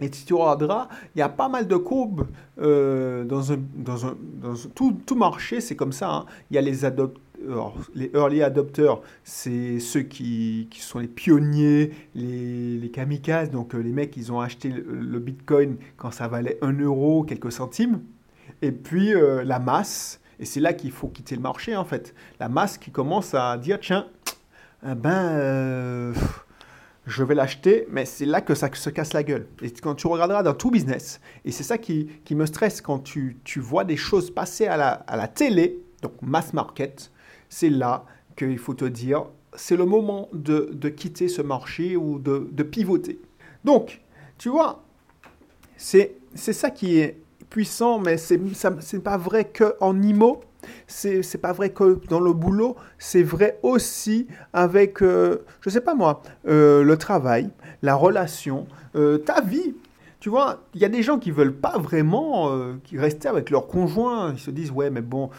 Et 0.00 0.10
tu 0.10 0.34
regarderas, 0.34 0.88
il 1.14 1.18
y 1.18 1.22
a 1.22 1.28
pas 1.28 1.48
mal 1.48 1.66
de 1.66 1.76
courbes 1.76 2.26
euh, 2.60 3.24
dans, 3.24 3.52
un, 3.52 3.58
dans, 3.74 4.06
un, 4.06 4.16
dans 4.40 4.54
tout, 4.74 4.96
tout, 5.04 5.14
marché, 5.14 5.60
c'est 5.60 5.76
comme 5.76 5.92
ça. 5.92 6.10
Hein. 6.10 6.26
Il 6.50 6.54
y 6.54 6.58
a 6.58 6.62
les 6.62 6.84
adopteurs, 6.84 7.20
les 7.94 8.10
early 8.14 8.42
adopters, 8.42 9.00
c'est 9.24 9.78
ceux 9.78 10.02
qui, 10.02 10.68
qui, 10.70 10.80
sont 10.80 10.98
les 10.98 11.08
pionniers, 11.08 11.92
les, 12.14 12.78
les 12.78 12.90
kamikazes, 12.90 13.50
donc 13.50 13.74
euh, 13.74 13.78
les 13.78 13.92
mecs, 13.92 14.16
ils 14.16 14.32
ont 14.32 14.40
acheté 14.40 14.70
le, 14.70 15.18
Bitcoin 15.18 15.76
quand 15.96 16.10
ça 16.10 16.28
valait 16.28 16.58
1 16.62 16.80
euro, 16.80 17.24
quelques 17.24 17.52
centimes. 17.52 18.00
Et 18.62 18.72
puis 18.72 19.14
euh, 19.14 19.44
la 19.44 19.58
masse, 19.58 20.20
et 20.38 20.44
c'est 20.44 20.60
là 20.60 20.72
qu'il 20.72 20.92
faut 20.92 21.08
quitter 21.08 21.34
le 21.34 21.42
marché 21.42 21.76
en 21.76 21.84
fait. 21.84 22.14
La 22.38 22.48
masse 22.48 22.78
qui 22.78 22.90
commence 22.90 23.34
à 23.34 23.56
dire, 23.58 23.78
tiens, 23.80 24.06
eh 24.86 24.94
ben 24.94 26.12
je 27.10 27.24
vais 27.24 27.34
l'acheter, 27.34 27.86
mais 27.90 28.04
c'est 28.04 28.24
là 28.24 28.40
que 28.40 28.54
ça 28.54 28.72
se 28.72 28.88
casse 28.88 29.12
la 29.12 29.24
gueule. 29.24 29.48
Et 29.62 29.70
quand 29.72 29.96
tu 29.96 30.06
regarderas 30.06 30.44
dans 30.44 30.54
tout 30.54 30.70
business, 30.70 31.20
et 31.44 31.50
c'est 31.50 31.64
ça 31.64 31.76
qui, 31.76 32.06
qui, 32.24 32.36
me 32.36 32.46
stresse 32.46 32.80
quand 32.80 33.00
tu, 33.00 33.38
tu, 33.42 33.58
vois 33.58 33.84
des 33.84 33.96
choses 33.96 34.30
passer 34.30 34.66
à 34.66 34.76
la, 34.76 34.90
à 34.92 35.16
la 35.16 35.26
télé, 35.26 35.80
donc 36.02 36.12
mass 36.22 36.52
market, 36.52 37.10
c'est 37.48 37.68
là 37.68 38.04
qu'il 38.36 38.58
faut 38.58 38.74
te 38.74 38.84
dire, 38.84 39.24
c'est 39.54 39.76
le 39.76 39.84
moment 39.84 40.28
de, 40.32 40.70
de, 40.72 40.88
quitter 40.88 41.26
ce 41.26 41.42
marché 41.42 41.96
ou 41.96 42.20
de, 42.20 42.48
de 42.52 42.62
pivoter. 42.62 43.20
Donc, 43.64 44.00
tu 44.38 44.48
vois, 44.48 44.84
c'est 45.76 46.14
ça 46.34 46.70
qui 46.70 46.98
est 46.98 47.20
puissant, 47.50 47.98
mais 47.98 48.18
ce 48.18 48.34
n'est 48.34 49.02
pas 49.02 49.16
vrai 49.16 49.50
qu'en 49.50 50.00
IMO, 50.00 50.42
c'est, 50.86 51.40
pas 51.40 51.52
vrai 51.52 51.70
que 51.70 52.00
dans 52.08 52.20
le 52.20 52.32
boulot, 52.32 52.76
c'est 52.98 53.22
vrai 53.22 53.58
aussi 53.62 54.26
avec, 54.52 55.02
euh, 55.02 55.44
je 55.60 55.70
sais 55.70 55.80
pas 55.80 55.94
moi, 55.94 56.22
euh, 56.46 56.82
le 56.82 56.96
travail, 56.96 57.50
la 57.82 57.94
relation, 57.94 58.66
euh, 58.96 59.18
ta 59.18 59.40
vie. 59.40 59.74
Tu 60.20 60.28
vois, 60.28 60.64
il 60.74 60.80
y 60.80 60.84
a 60.84 60.90
des 60.90 61.02
gens 61.02 61.18
qui 61.18 61.30
veulent 61.30 61.56
pas 61.56 61.78
vraiment 61.78 62.54
qui 62.84 62.98
rester 62.98 63.26
avec 63.26 63.48
leur 63.48 63.66
conjoint. 63.66 64.32
Ils 64.32 64.38
se 64.38 64.50
disent, 64.50 64.70
ouais, 64.70 64.90
mais 64.90 65.00
bon, 65.00 65.30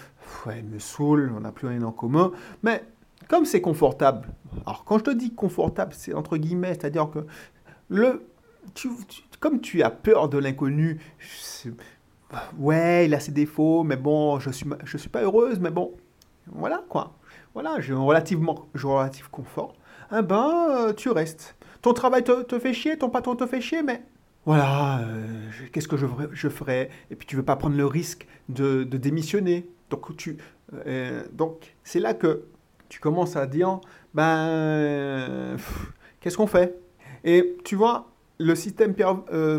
ouais, 0.48 0.64
me 0.64 0.80
saoule, 0.80 1.32
on 1.38 1.42
n'a 1.42 1.52
plus 1.52 1.68
rien 1.68 1.84
en 1.84 1.92
commun. 1.92 2.32
Mais 2.64 2.84
comme 3.28 3.46
c'est 3.46 3.62
confortable, 3.62 4.28
alors 4.66 4.84
quand 4.84 4.98
je 4.98 5.04
te 5.04 5.12
dis 5.12 5.36
confortable, 5.36 5.94
c'est 5.96 6.16
entre 6.16 6.38
guillemets, 6.38 6.74
c'est-à-dire 6.74 7.12
que 7.12 7.20
le, 7.90 8.26
comme 9.40 9.62
tu 9.62 9.84
as 9.84 9.92
peur 9.92 10.30
de 10.30 10.38
l'inconnu, 10.38 11.00
ouais, 12.58 13.06
il 13.06 13.14
a 13.14 13.20
ses 13.20 13.32
défauts, 13.32 13.84
mais 13.84 13.96
bon, 13.98 14.40
je 14.40 14.50
suis, 14.52 14.66
je 14.84 14.98
suis 14.98 15.10
pas 15.10 15.22
heureuse, 15.22 15.60
mais 15.60 15.72
bon, 15.72 15.94
voilà 16.48 16.84
quoi. 16.90 17.14
Voilà, 17.54 17.80
j'ai 17.80 17.94
un 17.94 18.00
relativement, 18.00 18.68
relatif 18.74 19.28
confort. 19.28 19.76
eh 20.18 20.22
ben, 20.22 20.94
tu 20.96 21.10
restes. 21.10 21.56
Ton 21.82 21.94
travail 21.94 22.24
te, 22.24 22.60
fait 22.60 22.74
chier, 22.74 22.98
ton 22.98 23.10
patron 23.10 23.36
te 23.36 23.46
fait 23.46 23.62
chier, 23.62 23.84
mais 23.84 24.04
voilà, 24.46 25.02
qu'est-ce 25.72 25.88
que 25.88 25.98
je, 25.98 26.06
je 26.32 26.50
ferais? 26.50 26.90
Et 27.10 27.16
puis 27.16 27.28
tu 27.28 27.36
veux 27.36 27.44
pas 27.44 27.56
prendre 27.56 27.76
le 27.76 27.86
risque 27.86 28.28
de, 28.50 28.84
démissionner. 28.84 29.70
Donc, 29.90 30.16
tu, 30.16 30.38
donc 31.34 31.76
c'est 31.84 32.00
là 32.00 32.14
que 32.14 32.46
tu 32.90 33.00
commences 33.00 33.36
à 33.36 33.46
dire, 33.46 33.82
ben, 34.14 35.58
qu'est-ce 36.20 36.38
qu'on 36.38 36.48
fait? 36.48 36.80
Et 37.24 37.58
tu 37.64 37.76
vois, 37.76 38.12
le 38.38 38.56
système 38.56 38.96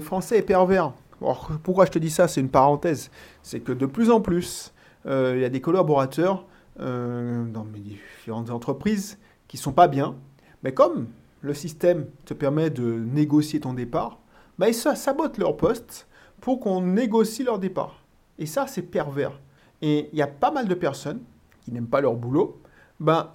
français 0.00 0.38
est 0.38 0.42
pervers. 0.42 0.92
Alors, 1.22 1.50
pourquoi 1.62 1.86
je 1.86 1.90
te 1.90 1.98
dis 1.98 2.10
ça 2.10 2.28
C'est 2.28 2.40
une 2.40 2.48
parenthèse. 2.48 3.10
C'est 3.42 3.60
que 3.60 3.72
de 3.72 3.86
plus 3.86 4.10
en 4.10 4.20
plus, 4.20 4.72
il 5.06 5.38
y 5.38 5.44
a 5.44 5.48
des 5.48 5.60
collaborateurs 5.60 6.46
euh, 6.80 7.44
dans 7.44 7.66
différentes 7.66 8.48
entreprises 8.48 9.18
qui 9.46 9.58
sont 9.58 9.72
pas 9.72 9.88
bien, 9.88 10.16
mais 10.62 10.72
comme 10.72 11.08
le 11.42 11.52
système 11.52 12.06
te 12.24 12.32
permet 12.32 12.70
de 12.70 12.82
négocier 12.82 13.60
ton 13.60 13.74
départ, 13.74 14.20
bah 14.58 14.70
ils 14.70 14.74
sabotent 14.74 15.36
leur 15.36 15.58
poste 15.58 16.06
pour 16.40 16.60
qu'on 16.60 16.80
négocie 16.80 17.44
leur 17.44 17.58
départ. 17.58 18.02
Et 18.38 18.46
ça, 18.46 18.66
c'est 18.66 18.80
pervers. 18.80 19.38
Et 19.82 20.08
il 20.14 20.18
y 20.18 20.22
a 20.22 20.26
pas 20.26 20.50
mal 20.50 20.66
de 20.66 20.74
personnes 20.74 21.20
qui 21.60 21.72
n'aiment 21.72 21.88
pas 21.88 22.00
leur 22.00 22.14
boulot. 22.14 22.58
Ben, 23.00 23.28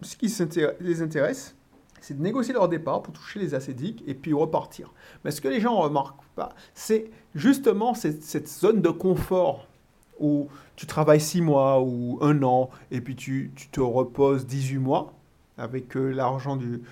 ce 0.00 0.14
qui 0.14 0.32
les 0.78 1.02
intéresse, 1.02 1.56
c'est 2.04 2.18
de 2.18 2.22
négocier 2.22 2.52
leur 2.52 2.68
départ 2.68 3.02
pour 3.02 3.14
toucher 3.14 3.40
les 3.40 3.54
acédiques 3.54 4.04
et 4.06 4.12
puis 4.12 4.34
repartir. 4.34 4.92
Mais 5.24 5.30
ce 5.30 5.40
que 5.40 5.48
les 5.48 5.58
gens 5.58 5.78
ne 5.78 5.84
remarquent 5.84 6.22
pas, 6.36 6.50
c'est 6.74 7.10
justement 7.34 7.94
cette, 7.94 8.46
zone 8.46 8.82
de 8.82 8.90
confort 8.90 9.66
où 10.20 10.48
tu 10.76 10.86
travailles 10.86 11.20
6 11.20 11.40
mois 11.40 11.80
ou 11.80 12.18
un 12.20 12.42
an 12.42 12.68
et 12.90 13.00
puis 13.00 13.16
tu, 13.16 13.52
tu 13.56 13.68
te 13.68 13.80
reposes 13.80 14.46
18 14.46 14.78
mois 14.78 15.14
avec 15.56 15.96
euh, 15.96 16.10
l'argent 16.10 16.56
de, 16.56 16.82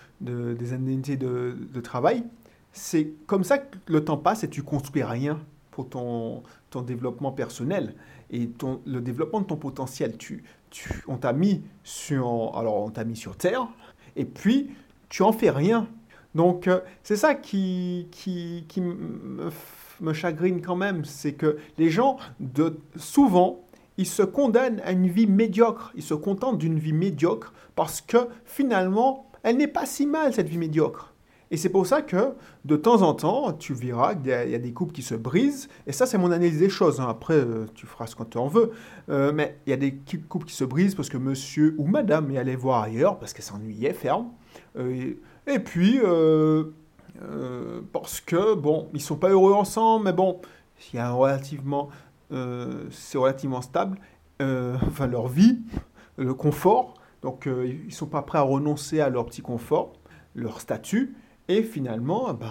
des 0.55 0.73
indemnités 0.73 1.19
de, 1.19 1.57
de 1.59 1.81
travail, 1.81 2.25
c'est 2.73 3.13
comme 3.27 3.45
ça 3.45 3.59
que 3.59 3.77
le 3.89 4.03
temps 4.03 4.17
passe 4.17 4.45
et 4.45 4.49
tu 4.49 4.63
construis 4.63 5.03
rien 5.03 5.39
pour 5.73 5.91
ton, 5.91 6.43
ton 6.71 6.81
développement 6.81 7.33
personnel 7.33 7.95
et 8.31 8.49
ton, 8.49 8.81
le 8.87 9.03
développement 9.03 9.43
de 9.43 9.47
ton 9.47 9.57
potentiel. 9.57 10.17
Tu, 10.17 10.43
tu, 10.71 10.89
on 11.07 11.19
t'a 11.19 11.35
mis 11.35 11.63
alors 12.11 12.85
on 12.85 12.91
t'a 12.91 13.05
mis 13.05 13.17
sur 13.17 13.37
terre 13.37 13.69
et 14.17 14.25
puis 14.25 14.71
tu 15.13 15.23
en 15.23 15.33
fais 15.33 15.51
rien. 15.51 15.89
Donc 16.35 16.67
euh, 16.67 16.81
c'est 17.03 17.17
ça 17.17 17.35
qui, 17.35 18.09
me 20.01 20.13
chagrine 20.15 20.63
quand 20.63 20.75
même, 20.75 21.05
c'est 21.05 21.35
que 21.35 21.59
les 21.77 21.91
gens, 21.91 22.17
de, 22.41 22.81
souvent, 22.97 23.61
ils 23.99 24.07
se 24.07 24.23
condamnent 24.23 24.81
à 24.85 24.93
une 24.93 25.09
vie 25.09 25.27
médiocre, 25.27 25.93
ils 25.95 26.03
se 26.03 26.15
contentent 26.15 26.57
d'une 26.57 26.79
vie 26.79 26.95
médiocre 26.95 27.53
parce 27.77 28.01
que 28.01 28.27
finalement, 28.47 29.31
elle 29.43 29.59
n'est 29.59 29.69
pas 29.69 29.85
si 29.85 30.07
mal, 30.07 30.33
cette 30.33 30.49
vie 30.49 30.57
médiocre. 30.57 31.12
Et 31.53 31.59
c'est 31.59 31.69
pour 31.69 31.87
ça 31.87 32.01
que 32.01 32.33
de 32.65 32.77
temps 32.77 33.03
en 33.03 33.13
temps, 33.13 33.53
tu 33.53 33.75
verras 33.75 34.15
qu'il 34.15 34.29
y, 34.29 34.55
a 34.55 34.59
des 34.59 34.73
couples 34.73 34.95
qui 34.95 35.03
se 35.03 35.15
brisent. 35.15 35.69
Et 35.87 35.93
ça, 35.93 36.07
c'est 36.07 36.17
mon 36.17 36.31
analyse 36.31 36.59
des 36.59 36.71
choses. 36.71 36.99
Hein. 36.99 37.07
Après, 37.11 37.35
euh, 37.35 37.67
tu 37.75 37.85
feras 37.85 38.07
ce 38.07 38.17
que 38.17 38.23
tu 38.23 38.39
en 38.39 38.49
veux. 38.49 38.73
Euh, 39.11 39.33
mais 39.35 39.59
il 39.67 39.71
y 39.71 39.75
a 39.75 39.77
des 39.77 40.01
couples 40.31 40.47
qui 40.47 40.55
se 40.55 40.65
brisent 40.65 40.95
parce 40.95 41.11
que 41.11 41.19
monsieur 41.19 41.75
ou 41.77 41.87
madame 41.87 42.31
est 42.31 42.39
allé 42.39 42.57
voir 42.57 42.83
ailleurs 42.83 43.19
parce 43.19 43.35
qu'elle 43.35 43.45
s'ennuyait 43.45 43.93
ferme. 43.93 44.31
Euh, 44.79 45.13
et 45.47 45.59
puis, 45.59 46.01
parce 47.93 48.23
que, 48.23 48.55
bon, 48.55 48.89
ils 48.95 49.03
sont 49.03 49.17
pas 49.17 49.29
heureux 49.29 49.53
ensemble, 49.53 50.07
mais 50.07 50.15
bon, 50.15 50.41
c'est 50.79 50.99
relativement 51.03 51.91
stable, 53.61 53.99
enfin 54.41 55.07
leur 55.07 55.29
vie, 55.29 55.59
le 56.17 56.33
confort, 56.33 56.95
donc 57.21 57.47
ils 57.47 57.93
sont 57.93 58.07
pas 58.07 58.23
prêts 58.23 58.39
à 58.39 58.43
renoncer 58.43 59.01
à 59.01 59.11
leur 59.11 59.27
petit 59.27 59.43
confort, 59.43 59.93
leur 60.35 60.61
statut, 60.61 61.15
et 61.49 61.63
finalement, 61.63 62.33
ben, 62.35 62.51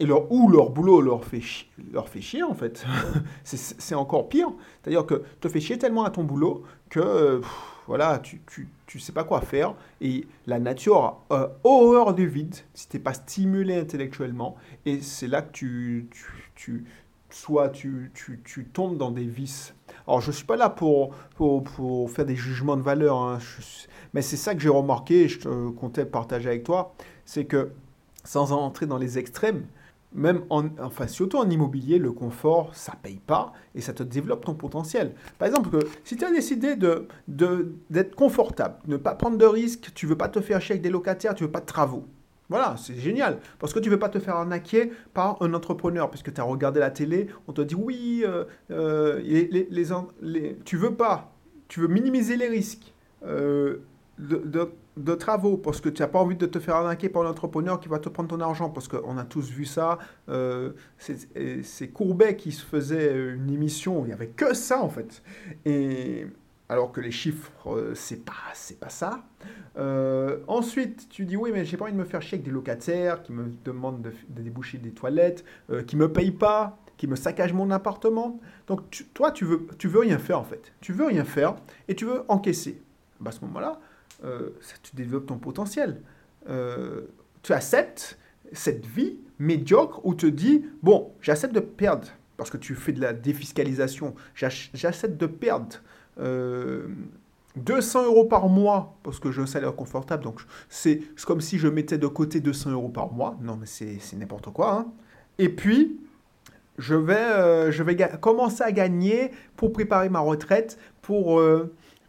et 0.00 0.06
leur, 0.06 0.30
ou 0.32 0.48
leur 0.48 0.70
boulot 0.70 1.00
leur 1.00 1.24
fait, 1.24 1.40
chier, 1.40 1.68
leur 1.92 2.08
fait 2.08 2.20
chier 2.20 2.42
en 2.42 2.54
fait. 2.54 2.84
c'est 3.44 3.94
encore 3.94 4.28
pire. 4.28 4.52
C'est-à-dire 4.82 5.06
que 5.06 5.22
te 5.40 5.48
fais 5.48 5.60
chier 5.60 5.78
tellement 5.78 6.04
à 6.04 6.10
ton 6.10 6.24
boulot 6.24 6.64
que 6.90 7.40
voilà, 7.86 8.18
tu, 8.18 8.40
tu, 8.86 8.98
sais 8.98 9.12
pas 9.12 9.24
quoi 9.24 9.40
faire. 9.40 9.74
Et 10.00 10.26
la 10.46 10.58
nature 10.58 11.18
a 11.30 11.50
horreur 11.64 12.14
du 12.14 12.26
vide 12.26 12.56
si 12.72 12.88
tu 12.88 12.96
n'es 12.96 13.02
pas 13.02 13.14
stimulé 13.14 13.78
intellectuellement. 13.78 14.56
Et 14.86 15.00
c'est 15.00 15.28
là 15.28 15.42
que 15.42 15.52
tu, 15.52 16.08
tu, 16.54 16.84
soit 17.30 17.68
tu, 17.68 18.10
tu, 18.14 18.64
tombes 18.72 18.96
dans 18.96 19.10
des 19.10 19.26
vices. 19.26 19.74
Alors, 20.06 20.20
je 20.20 20.28
ne 20.28 20.32
suis 20.32 20.44
pas 20.44 20.56
là 20.56 20.70
pour, 20.70 21.14
faire 22.08 22.26
des 22.26 22.36
jugements 22.36 22.76
de 22.76 22.82
valeur, 22.82 23.16
hein. 23.18 23.38
mais 24.12 24.22
c'est 24.22 24.36
ça 24.36 24.54
que 24.54 24.60
j'ai 24.60 24.68
remarqué 24.68 25.28
je 25.28 25.68
comptais 25.70 26.04
partager 26.04 26.48
avec 26.48 26.64
toi. 26.64 26.94
C'est 27.24 27.44
que, 27.44 27.70
sans 28.24 28.52
entrer 28.52 28.86
dans 28.86 28.98
les 28.98 29.18
extrêmes, 29.18 29.66
même 30.14 30.44
en, 30.48 30.68
enfin, 30.80 31.08
surtout 31.08 31.38
en 31.38 31.50
immobilier, 31.50 31.98
le 31.98 32.12
confort, 32.12 32.74
ça 32.74 32.94
paye 33.02 33.18
pas 33.18 33.52
et 33.74 33.80
ça 33.80 33.92
te 33.92 34.02
développe 34.02 34.44
ton 34.44 34.54
potentiel. 34.54 35.14
Par 35.38 35.48
exemple, 35.48 35.78
si 36.04 36.16
tu 36.16 36.24
as 36.24 36.30
décidé 36.30 36.76
d'être 36.76 38.14
confortable, 38.14 38.76
ne 38.86 38.96
pas 38.96 39.14
prendre 39.14 39.36
de 39.36 39.44
risques, 39.44 39.90
tu 39.94 40.06
veux 40.06 40.16
pas 40.16 40.28
te 40.28 40.40
faire 40.40 40.60
chier 40.60 40.74
avec 40.74 40.82
des 40.82 40.90
locataires, 40.90 41.34
tu 41.34 41.44
veux 41.44 41.50
pas 41.50 41.60
de 41.60 41.66
travaux. 41.66 42.06
Voilà, 42.50 42.76
c'est 42.76 42.96
génial. 42.96 43.38
Parce 43.58 43.72
que 43.72 43.78
tu 43.78 43.88
veux 43.88 43.98
pas 43.98 44.08
te 44.08 44.18
faire 44.18 44.36
arnaquer 44.36 44.92
par 45.14 45.40
un 45.40 45.54
entrepreneur, 45.54 46.10
puisque 46.10 46.32
tu 46.32 46.40
as 46.40 46.44
regardé 46.44 46.80
la 46.80 46.90
télé, 46.90 47.28
on 47.48 47.52
te 47.52 47.62
dit 47.62 47.74
oui, 47.74 48.22
euh, 48.26 48.44
euh, 48.70 50.54
tu 50.64 50.76
veux 50.76 50.94
pas, 50.94 51.32
tu 51.68 51.80
veux 51.80 51.88
minimiser 51.88 52.36
les 52.36 52.48
risques. 52.48 52.92
Euh, 53.24 53.78
de, 54.18 55.14
travaux 55.16 55.56
parce 55.56 55.80
que 55.80 55.88
tu 55.88 56.02
n'as 56.02 56.08
pas 56.08 56.20
envie 56.20 56.36
de 56.36 56.46
te 56.46 56.60
faire 56.60 56.76
arnaquer 56.76 57.08
par 57.08 57.24
l'entrepreneur 57.24 57.80
qui 57.80 57.88
va 57.88 57.98
te 57.98 58.08
prendre 58.08 58.28
ton 58.28 58.40
argent 58.40 58.70
parce 58.70 58.86
qu'on 58.86 59.18
a 59.18 59.24
tous 59.24 59.50
vu 59.50 59.64
ça. 59.64 59.98
C'est 60.98 61.88
Courbet 61.88 62.36
qui 62.36 62.52
se 62.52 62.64
faisait 62.64 63.12
une 63.34 63.50
émission, 63.50 64.04
il 64.04 64.08
n'y 64.08 64.12
avait 64.12 64.28
que 64.28 64.54
ça 64.54 64.80
en 64.80 64.88
fait. 64.88 65.22
Et 65.64 66.26
alors 66.68 66.92
que 66.92 67.00
les 67.00 67.10
chiffres, 67.10 67.50
euh, 67.66 67.94
c'est 67.94 68.24
pas, 68.24 68.32
c'est 68.54 68.78
pas 68.78 68.88
ça. 68.88 69.24
Euh, 69.76 70.38
ensuite, 70.46 71.08
tu 71.08 71.24
dis 71.26 71.36
oui, 71.36 71.50
mais 71.52 71.64
j'ai 71.64 71.76
pas 71.76 71.84
envie 71.84 71.92
de 71.92 71.98
me 71.98 72.04
faire 72.04 72.22
chier 72.22 72.36
avec 72.36 72.44
des 72.44 72.50
locataires 72.50 73.22
qui 73.22 73.32
me 73.32 73.50
demandent 73.64 74.02
de, 74.02 74.12
déboucher 74.28 74.78
des 74.78 74.92
toilettes, 74.92 75.44
qui 75.86 75.96
me 75.96 76.10
payent 76.10 76.30
pas, 76.30 76.78
qui 76.96 77.06
me 77.06 77.16
saccagent 77.16 77.52
mon 77.52 77.70
appartement. 77.70 78.40
Donc 78.66 78.82
toi, 79.12 79.30
tu 79.30 79.44
veux, 79.44 79.66
tu 79.78 79.88
veux 79.88 80.00
rien 80.00 80.18
faire 80.18 80.38
en 80.40 80.44
fait. 80.44 80.72
Tu 80.80 80.92
veux 80.92 81.06
rien 81.06 81.24
faire 81.24 81.56
et 81.88 81.94
tu 81.94 82.04
veux 82.04 82.22
encaisser. 82.28 82.80
Bah, 83.20 83.30
à 83.30 83.32
ce 83.32 83.40
moment-là, 83.42 83.80
euh, 84.24 84.50
tu 84.82 84.96
développes 84.96 85.26
ton 85.26 85.38
potentiel. 85.38 86.00
Euh, 86.48 87.02
tu 87.42 87.52
acceptes 87.52 88.18
cette 88.52 88.86
vie 88.86 89.18
médiocre 89.38 90.04
où 90.04 90.14
tu 90.14 90.26
te 90.26 90.36
dis, 90.36 90.64
bon, 90.82 91.12
j'accepte 91.20 91.54
de 91.54 91.60
perdre, 91.60 92.08
parce 92.36 92.50
que 92.50 92.56
tu 92.56 92.74
fais 92.74 92.92
de 92.92 93.00
la 93.00 93.12
défiscalisation, 93.12 94.14
j'accepte 94.34 95.16
de 95.16 95.26
perdre 95.26 95.76
200 96.16 96.20
euh, 96.20 98.06
euros 98.06 98.24
par 98.24 98.48
mois, 98.48 98.96
parce 99.02 99.18
que 99.18 99.30
j'ai 99.30 99.42
un 99.42 99.46
salaire 99.46 99.74
confortable, 99.74 100.24
donc 100.24 100.40
c'est 100.68 101.00
comme 101.26 101.40
si 101.40 101.58
je 101.58 101.68
mettais 101.68 101.98
de 101.98 102.06
côté 102.06 102.40
200 102.40 102.70
euros 102.70 102.88
par 102.88 103.12
mois, 103.12 103.36
non 103.42 103.56
mais 103.56 103.66
c'est 103.66 103.98
n'importe 104.16 104.52
quoi. 104.52 104.72
Hein. 104.72 104.86
Et 105.38 105.48
puis, 105.48 106.00
je 106.78 106.94
vais, 106.94 107.72
je 107.72 107.82
vais 107.82 107.96
commencer 108.20 108.62
à 108.62 108.72
gagner 108.72 109.30
pour 109.56 109.72
préparer 109.72 110.08
ma 110.08 110.20
retraite, 110.20 110.78
pour 111.02 111.40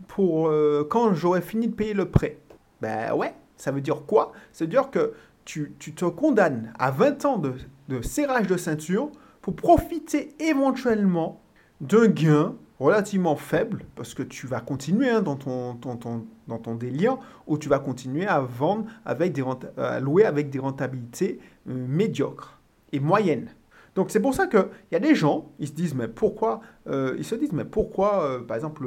pour 0.08 0.48
euh, 0.48 0.86
quand 0.90 1.14
j'aurai 1.14 1.42
fini 1.42 1.68
de 1.68 1.74
payer 1.74 1.94
le 1.94 2.10
prêt. 2.10 2.38
Ben 2.82 3.14
ouais, 3.14 3.34
ça 3.58 3.72
veut 3.72 3.82
dire 3.82 4.04
quoi? 4.06 4.32
Ça 4.52 4.66
veut 4.66 4.70
dire 4.70 4.90
que 4.92 5.14
tu, 5.46 5.74
tu, 5.80 5.94
te 5.94 6.06
condamnes 6.06 6.74
à 6.80 6.92
20 6.92 7.26
ans 7.26 7.38
de, 7.38 7.54
de, 7.88 8.02
serrage 8.02 8.48
de 8.48 8.58
ceinture 8.58 9.12
pour 9.42 9.56
profiter 9.56 10.36
éventuellement 10.40 11.42
d'un 11.82 12.08
gain 12.08 12.56
relativement 12.80 13.36
faible, 13.36 13.86
parce 13.96 14.14
que 14.14 14.24
tu 14.24 14.48
vas 14.48 14.60
continuer 14.60 15.10
hein, 15.10 15.22
dans, 15.22 15.36
ton, 15.36 15.76
ton, 15.76 15.98
ton, 15.98 16.26
dans 16.48 16.58
ton 16.58 16.76
délire, 16.76 17.18
ou 17.48 17.58
tu 17.58 17.70
vas 17.70 17.80
continuer 17.80 18.28
à 18.28 18.42
vendre 18.42 18.86
avec 19.06 19.34
des 19.34 19.44
à 19.78 20.00
louer 20.00 20.26
avec 20.26 20.50
des 20.50 20.60
rentabilités 20.60 21.40
euh, 21.70 21.88
médiocres 21.88 22.60
et 22.92 23.00
moyennes. 23.00 23.50
Donc 23.96 24.12
c'est 24.12 24.20
pour 24.20 24.34
ça 24.34 24.48
qu'il 24.48 24.68
y 24.92 24.96
a 24.96 25.00
des 25.00 25.16
gens, 25.16 25.52
ils 25.60 25.70
se 25.70 25.74
disent 25.74 25.96
mais 25.96 26.10
pourquoi, 26.10 26.60
euh, 26.88 27.16
ils 27.18 27.24
se 27.24 27.36
disent 27.36 27.54
mais 27.54 27.64
pourquoi, 27.64 28.46
par 28.46 28.58
exemple, 28.58 28.86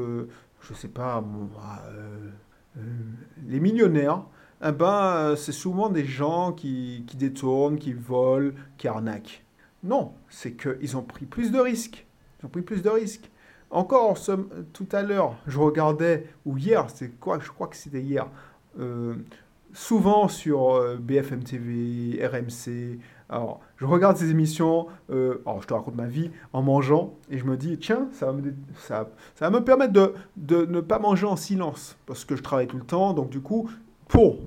je 0.60 0.74
sais 0.74 0.88
pas, 0.88 1.18
euh, 1.18 2.30
euh, 2.76 2.80
les 3.46 3.60
millionnaires, 3.60 4.24
eh 4.64 4.72
ben, 4.72 5.34
c'est 5.36 5.52
souvent 5.52 5.88
des 5.88 6.04
gens 6.04 6.52
qui, 6.52 7.04
qui, 7.06 7.16
détournent, 7.16 7.78
qui 7.78 7.92
volent, 7.92 8.52
qui 8.76 8.88
arnaquent. 8.88 9.44
Non, 9.84 10.14
c'est 10.28 10.52
qu'ils 10.52 10.96
ont 10.96 11.02
pris 11.02 11.26
plus 11.26 11.52
de 11.52 11.58
risques. 11.58 12.06
Ils 12.40 12.46
ont 12.46 12.48
pris 12.48 12.62
plus 12.62 12.82
de 12.82 12.88
risques. 12.88 13.30
Encore 13.70 14.18
tout 14.72 14.88
à 14.92 15.02
l'heure, 15.02 15.36
je 15.46 15.58
regardais, 15.58 16.26
ou 16.46 16.56
hier, 16.56 16.86
c'est 16.88 17.18
quoi 17.20 17.38
Je 17.38 17.50
crois 17.50 17.66
que 17.66 17.76
c'était 17.76 18.00
hier. 18.00 18.26
Euh, 18.78 19.14
souvent 19.74 20.28
sur 20.28 20.80
BFM 20.98 21.44
TV, 21.44 22.26
RMC, 22.26 22.98
alors, 23.30 23.60
je 23.76 23.84
regarde 23.84 24.16
ces 24.16 24.30
émissions, 24.30 24.86
euh, 25.10 25.42
alors 25.44 25.60
je 25.60 25.66
te 25.66 25.74
raconte 25.74 25.96
ma 25.96 26.06
vie 26.06 26.30
en 26.54 26.62
mangeant, 26.62 27.14
et 27.30 27.36
je 27.36 27.44
me 27.44 27.58
dis, 27.58 27.76
tiens, 27.78 28.08
ça 28.12 28.26
va 28.26 28.32
me, 28.32 28.54
ça, 28.78 29.10
ça 29.34 29.50
va 29.50 29.58
me 29.58 29.62
permettre 29.62 29.92
de, 29.92 30.14
de, 30.38 30.64
ne 30.64 30.80
pas 30.80 30.98
manger 30.98 31.26
en 31.26 31.36
silence, 31.36 31.98
parce 32.06 32.24
que 32.24 32.36
je 32.36 32.42
travaille 32.42 32.68
tout 32.68 32.78
le 32.78 32.84
temps, 32.84 33.12
donc 33.12 33.28
du 33.28 33.40
coup, 33.40 33.70
pour 34.08 34.38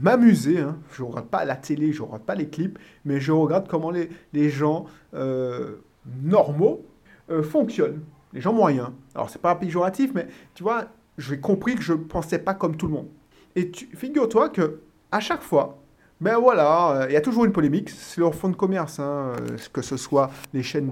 m'amuser. 0.00 0.60
Hein. 0.60 0.78
Je 0.92 1.02
ne 1.02 1.08
regarde 1.08 1.26
pas 1.26 1.44
la 1.44 1.56
télé, 1.56 1.92
je 1.92 2.02
ne 2.02 2.06
regarde 2.06 2.22
pas 2.22 2.36
les 2.36 2.48
clips, 2.48 2.78
mais 3.04 3.20
je 3.20 3.32
regarde 3.32 3.66
comment 3.66 3.90
les, 3.90 4.08
les 4.32 4.48
gens 4.48 4.84
euh, 5.14 5.78
normaux 6.22 6.86
euh, 7.30 7.42
fonctionnent. 7.42 8.00
Les 8.32 8.40
gens 8.40 8.52
moyens. 8.52 8.90
Alors, 9.14 9.30
c'est 9.30 9.40
pas 9.40 9.54
péjoratif, 9.54 10.12
mais 10.14 10.28
tu 10.54 10.62
vois, 10.62 10.86
j'ai 11.18 11.40
compris 11.40 11.74
que 11.74 11.82
je 11.82 11.92
ne 11.92 11.98
pensais 11.98 12.38
pas 12.38 12.54
comme 12.54 12.76
tout 12.76 12.86
le 12.86 12.92
monde. 12.92 13.08
Et 13.56 13.70
figure-toi 13.94 14.48
que 14.50 14.80
à 15.10 15.20
chaque 15.20 15.42
fois, 15.42 15.78
ben 16.20 16.36
voilà, 16.36 16.90
euh, 16.90 17.06
il 17.08 17.14
y 17.14 17.16
a 17.16 17.20
toujours 17.20 17.44
une 17.44 17.52
polémique. 17.52 17.90
C'est 17.90 18.20
leur 18.20 18.34
fonds 18.34 18.50
de 18.50 18.56
commerce, 18.56 19.00
hein, 19.00 19.32
que 19.72 19.82
ce 19.82 19.96
soit 19.96 20.30
les 20.52 20.62
chaînes 20.62 20.90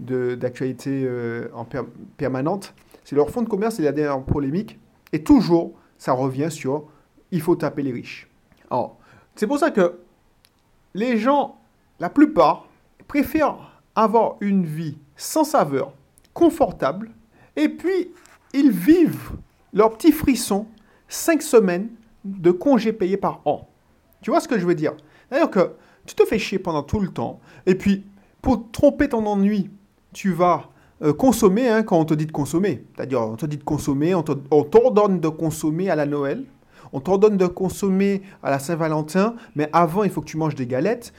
d'actualité 0.00 1.04
de, 1.04 1.50
en 1.54 1.66
permanente. 2.16 2.74
C'est 3.04 3.16
leur 3.16 3.30
fonds 3.30 3.42
de 3.42 3.48
commerce, 3.48 3.78
il 3.78 3.84
y 3.84 3.88
a 3.88 3.92
des 3.92 4.12
polémiques. 4.26 4.78
Et 5.12 5.22
toujours, 5.22 5.74
ça 5.96 6.12
revient 6.12 6.50
sur 6.50 6.88
il 7.30 7.40
faut 7.40 7.56
taper 7.56 7.82
les 7.82 7.92
riches. 7.92 8.28
Alors, 8.70 8.98
c'est 9.34 9.46
pour 9.46 9.58
ça 9.58 9.70
que 9.70 9.98
les 10.94 11.18
gens, 11.18 11.58
la 12.00 12.10
plupart, 12.10 12.66
préfèrent 13.06 13.80
avoir 13.94 14.36
une 14.40 14.64
vie 14.64 14.98
sans 15.16 15.44
saveur, 15.44 15.92
confortable, 16.36 17.12
et 17.56 17.70
puis 17.70 18.12
ils 18.52 18.70
vivent 18.70 19.32
leur 19.72 19.96
petit 19.96 20.12
frisson 20.12 20.66
cinq 21.08 21.40
semaines 21.40 21.88
de 22.24 22.50
congés 22.50 22.92
payés 22.92 23.16
par 23.16 23.40
an. 23.46 23.68
Tu 24.20 24.30
vois 24.30 24.40
ce 24.40 24.46
que 24.46 24.58
je 24.58 24.66
veux 24.66 24.74
dire? 24.74 24.92
D'ailleurs 25.30 25.50
que 25.50 25.72
tu 26.04 26.14
te 26.14 26.24
fais 26.26 26.38
chier 26.38 26.58
pendant 26.58 26.82
tout 26.82 27.00
le 27.00 27.08
temps, 27.08 27.40
et 27.64 27.74
puis 27.74 28.04
pour 28.42 28.70
tromper 28.70 29.08
ton 29.08 29.24
ennui, 29.24 29.70
tu 30.12 30.30
vas 30.30 30.68
euh, 31.02 31.14
consommer 31.14 31.68
hein, 31.68 31.82
quand 31.82 31.98
on 31.98 32.04
te 32.04 32.12
dit 32.12 32.26
de 32.26 32.32
consommer. 32.32 32.84
C'est-à-dire, 32.94 33.22
on 33.22 33.36
te 33.36 33.46
dit 33.46 33.56
de 33.56 33.64
consommer, 33.64 34.14
on 34.14 34.22
t'ordonne 34.22 35.20
de 35.20 35.28
consommer 35.28 35.88
à 35.88 35.96
la 35.96 36.04
Noël, 36.04 36.44
on 36.92 37.00
t'ordonne 37.00 37.38
de 37.38 37.46
consommer 37.46 38.22
à 38.42 38.50
la 38.50 38.58
Saint-Valentin, 38.58 39.36
mais 39.54 39.70
avant, 39.72 40.04
il 40.04 40.10
faut 40.10 40.20
que 40.20 40.28
tu 40.28 40.36
manges 40.36 40.54
des 40.54 40.66
galettes. 40.66 41.14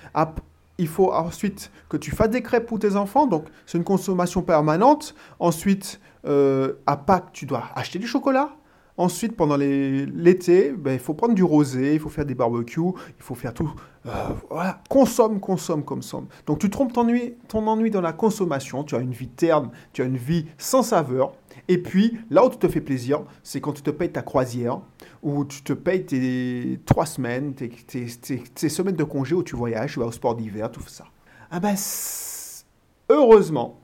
Il 0.77 0.87
faut 0.87 1.11
ensuite 1.11 1.71
que 1.89 1.97
tu 1.97 2.11
fasses 2.11 2.29
des 2.29 2.41
crêpes 2.41 2.65
pour 2.65 2.79
tes 2.79 2.95
enfants, 2.95 3.25
donc 3.25 3.45
c'est 3.65 3.77
une 3.77 3.83
consommation 3.83 4.41
permanente. 4.41 5.15
Ensuite, 5.39 5.99
euh, 6.25 6.73
à 6.85 6.97
Pâques, 6.97 7.31
tu 7.33 7.45
dois 7.45 7.63
acheter 7.75 7.99
du 7.99 8.07
chocolat. 8.07 8.51
Ensuite, 8.97 9.35
pendant 9.35 9.57
l'été, 9.57 10.71
ben, 10.71 10.93
il 10.93 10.99
faut 10.99 11.13
prendre 11.13 11.35
du 11.35 11.43
rosé, 11.43 11.93
il 11.93 11.99
faut 11.99 12.09
faire 12.09 12.25
des 12.25 12.33
barbecues, 12.33 12.81
il 12.81 13.23
faut 13.23 13.35
faire 13.35 13.53
tout. 13.53 13.71
Euh, 14.07 14.11
voilà, 14.49 14.81
consomme, 14.89 15.39
consomme, 15.39 15.83
consomme. 15.83 16.25
Donc 16.47 16.57
tu 16.59 16.71
trompes 16.71 16.93
ton 16.93 17.01
ennui, 17.01 17.35
ton 17.47 17.67
ennui 17.67 17.91
dans 17.91 18.01
la 18.01 18.13
consommation, 18.13 18.83
tu 18.83 18.95
as 18.95 18.99
une 18.99 19.11
vie 19.11 19.27
terne, 19.27 19.69
tu 19.93 20.01
as 20.01 20.05
une 20.05 20.17
vie 20.17 20.47
sans 20.57 20.81
saveur. 20.81 21.33
Et 21.67 21.77
puis, 21.77 22.17
là 22.29 22.45
où 22.45 22.49
tu 22.49 22.57
te 22.57 22.67
fais 22.67 22.81
plaisir, 22.81 23.23
c'est 23.43 23.61
quand 23.61 23.73
tu 23.73 23.81
te 23.81 23.91
payes 23.91 24.11
ta 24.11 24.21
croisière, 24.21 24.81
où 25.21 25.45
tu 25.45 25.61
te 25.61 25.73
payes 25.73 26.05
tes 26.05 26.79
trois 26.85 27.05
semaines, 27.05 27.53
tes, 27.53 28.07
semaines 28.69 28.95
de 28.95 29.03
congé 29.03 29.35
où 29.35 29.43
tu 29.43 29.55
voyages, 29.55 29.93
tu 29.93 29.99
vas 29.99 30.05
au 30.05 30.11
sport 30.11 30.35
d'hiver, 30.35 30.71
tout 30.71 30.87
ça. 30.87 31.05
Ah 31.51 31.59
ben, 31.59 31.75
heureusement 33.09 33.79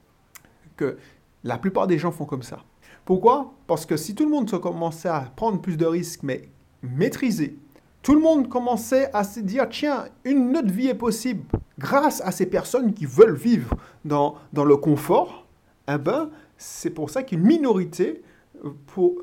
que 0.76 0.98
la 1.44 1.58
plupart 1.58 1.88
des 1.88 1.98
gens 1.98 2.12
font 2.12 2.26
comme 2.26 2.44
ça. 2.44 2.60
Pourquoi? 3.06 3.54
Parce 3.68 3.86
que 3.86 3.98
si 3.98 4.16
tout 4.16 4.24
le 4.24 4.32
monde 4.32 4.50
se 4.50 4.56
commençait 4.56 5.10
à 5.10 5.22
prendre 5.36 5.62
plus 5.62 5.78
de 5.78 5.86
risques, 5.86 6.24
mais 6.24 6.50
maîtriser, 6.82 7.58
tout 8.02 8.16
le 8.16 8.22
monde 8.22 8.50
commençait 8.50 9.10
à 9.14 9.24
se 9.24 9.40
dire, 9.40 9.68
tiens, 9.70 10.06
une 10.26 10.56
autre 10.58 10.72
vie 10.72 10.88
est 10.88 10.94
possible 10.94 11.44
grâce 11.80 12.22
à 12.22 12.32
ces 12.32 12.46
personnes 12.46 12.94
qui 12.94 13.06
veulent 13.06 13.36
vivre 13.36 13.76
dans, 14.06 14.36
dans 14.52 14.66
le 14.66 14.78
confort, 14.78 15.48
eh 15.88 15.98
ben, 15.98 16.30
c'est 16.64 16.92
pour 16.92 17.10
ça 17.10 17.24
qu'une 17.24 17.42
minorité 17.42 18.22
euh, 18.64 18.70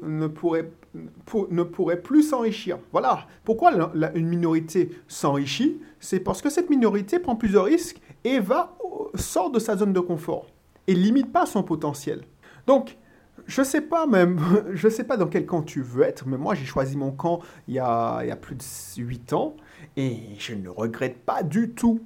ne, 0.03 0.27
pourrait, 0.27 2.03
plus 2.03 2.23
s'enrichir. 2.23 2.79
Voilà. 2.93 3.27
Pourquoi 3.45 3.73
une 4.15 4.29
minorité 4.29 4.91
s'enrichit? 5.09 5.81
C'est 6.01 6.21
parce 6.21 6.43
que 6.43 6.51
cette 6.51 6.69
minorité 6.69 7.19
prend 7.19 7.37
plus 7.37 7.53
de 7.53 7.59
risques 7.59 8.01
et 8.25 8.41
va, 8.41 8.77
sort 9.15 9.51
de 9.51 9.59
sa 9.59 9.77
zone 9.77 9.95
de 9.95 10.01
confort 10.01 10.49
et 10.87 10.95
limite 10.95 11.33
pas 11.33 11.47
son 11.47 11.63
potentiel. 11.63 12.25
Donc, 12.67 12.99
je 13.47 13.63
sais 13.63 13.81
pas 13.81 14.07
même, 14.07 14.39
je 14.75 14.89
sais 14.91 15.05
pas 15.05 15.17
dans 15.17 15.27
quel 15.27 15.47
camp 15.47 15.63
tu 15.63 15.81
veux 15.81 16.03
être, 16.03 16.27
mais 16.27 16.37
moi 16.37 16.55
j'ai 16.55 16.67
choisi 16.67 16.97
mon 16.99 17.11
camp 17.11 17.41
il 17.69 17.75
y, 17.75 17.79
a, 17.79 18.21
il 18.23 18.29
y 18.29 18.31
a 18.31 18.37
plus 18.37 18.55
de 18.55 18.63
8 19.03 19.33
ans 19.33 19.57
et 19.97 20.19
je 20.39 20.55
ne 20.55 20.69
regrette 20.69 21.19
pas 21.25 21.43
du 21.43 21.71
tout. 21.71 22.01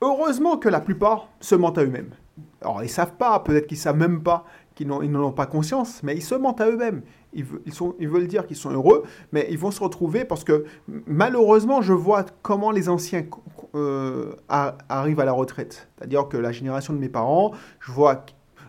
Heureusement 0.00 0.56
que 0.56 0.70
la 0.70 0.80
plupart 0.80 1.28
se 1.40 1.54
mentent 1.54 1.76
à 1.76 1.84
eux-mêmes. 1.84 2.14
Alors 2.60 2.82
ils 2.82 2.88
savent 2.88 3.16
pas, 3.16 3.38
peut-être 3.40 3.66
qu'ils 3.66 3.78
savent 3.78 3.96
même 3.96 4.22
pas, 4.22 4.44
qu'ils 4.74 4.86
n'en 4.86 5.02
ont 5.02 5.32
pas 5.32 5.46
conscience, 5.46 6.02
mais 6.02 6.14
ils 6.14 6.22
se 6.22 6.34
mentent 6.34 6.60
à 6.60 6.68
eux-mêmes. 6.68 7.02
Ils 7.34 7.44
veulent 7.44 8.26
dire 8.26 8.46
qu'ils 8.46 8.56
sont 8.56 8.70
heureux, 8.70 9.04
mais 9.32 9.46
ils 9.50 9.58
vont 9.58 9.70
se 9.70 9.82
retrouver 9.82 10.24
parce 10.24 10.44
que 10.44 10.64
malheureusement 11.06 11.82
je 11.82 11.92
vois 11.92 12.24
comment 12.42 12.70
les 12.70 12.88
anciens 12.88 13.24
euh, 13.74 14.32
arrivent 14.50 15.20
à 15.20 15.24
la 15.24 15.32
retraite. 15.32 15.88
C'est-à-dire 15.96 16.28
que 16.28 16.36
la 16.36 16.52
génération 16.52 16.94
de 16.94 16.98
mes 16.98 17.08
parents, 17.10 17.52
je 17.80 17.92
vois 17.92 18.24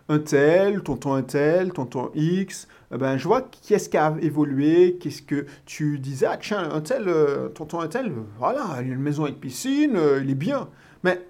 un 0.09 0.19
tel, 0.19 0.81
tonton 0.81 1.13
un 1.13 1.21
tel, 1.21 1.71
tonton 1.71 2.09
X, 2.15 2.67
eh 2.91 2.97
ben, 2.97 3.17
je 3.17 3.27
vois 3.27 3.43
qui 3.43 3.75
est-ce 3.75 3.89
qui 3.89 3.97
a 3.97 4.15
évolué, 4.21 4.97
qu'est-ce 4.99 5.21
que 5.21 5.45
tu 5.65 5.99
disais, 5.99 6.25
ah 6.25 6.37
tiens, 6.37 6.69
un 6.71 6.81
tel, 6.81 7.07
euh, 7.07 7.49
tonton 7.49 7.79
un 7.79 7.87
tel, 7.87 8.11
voilà, 8.39 8.65
il 8.81 8.91
a 8.91 8.93
une 8.93 8.99
maison 8.99 9.25
avec 9.25 9.39
piscine, 9.39 9.95
euh, 9.95 10.21
il 10.23 10.31
est 10.31 10.35
bien. 10.35 10.67
Mais 11.03 11.21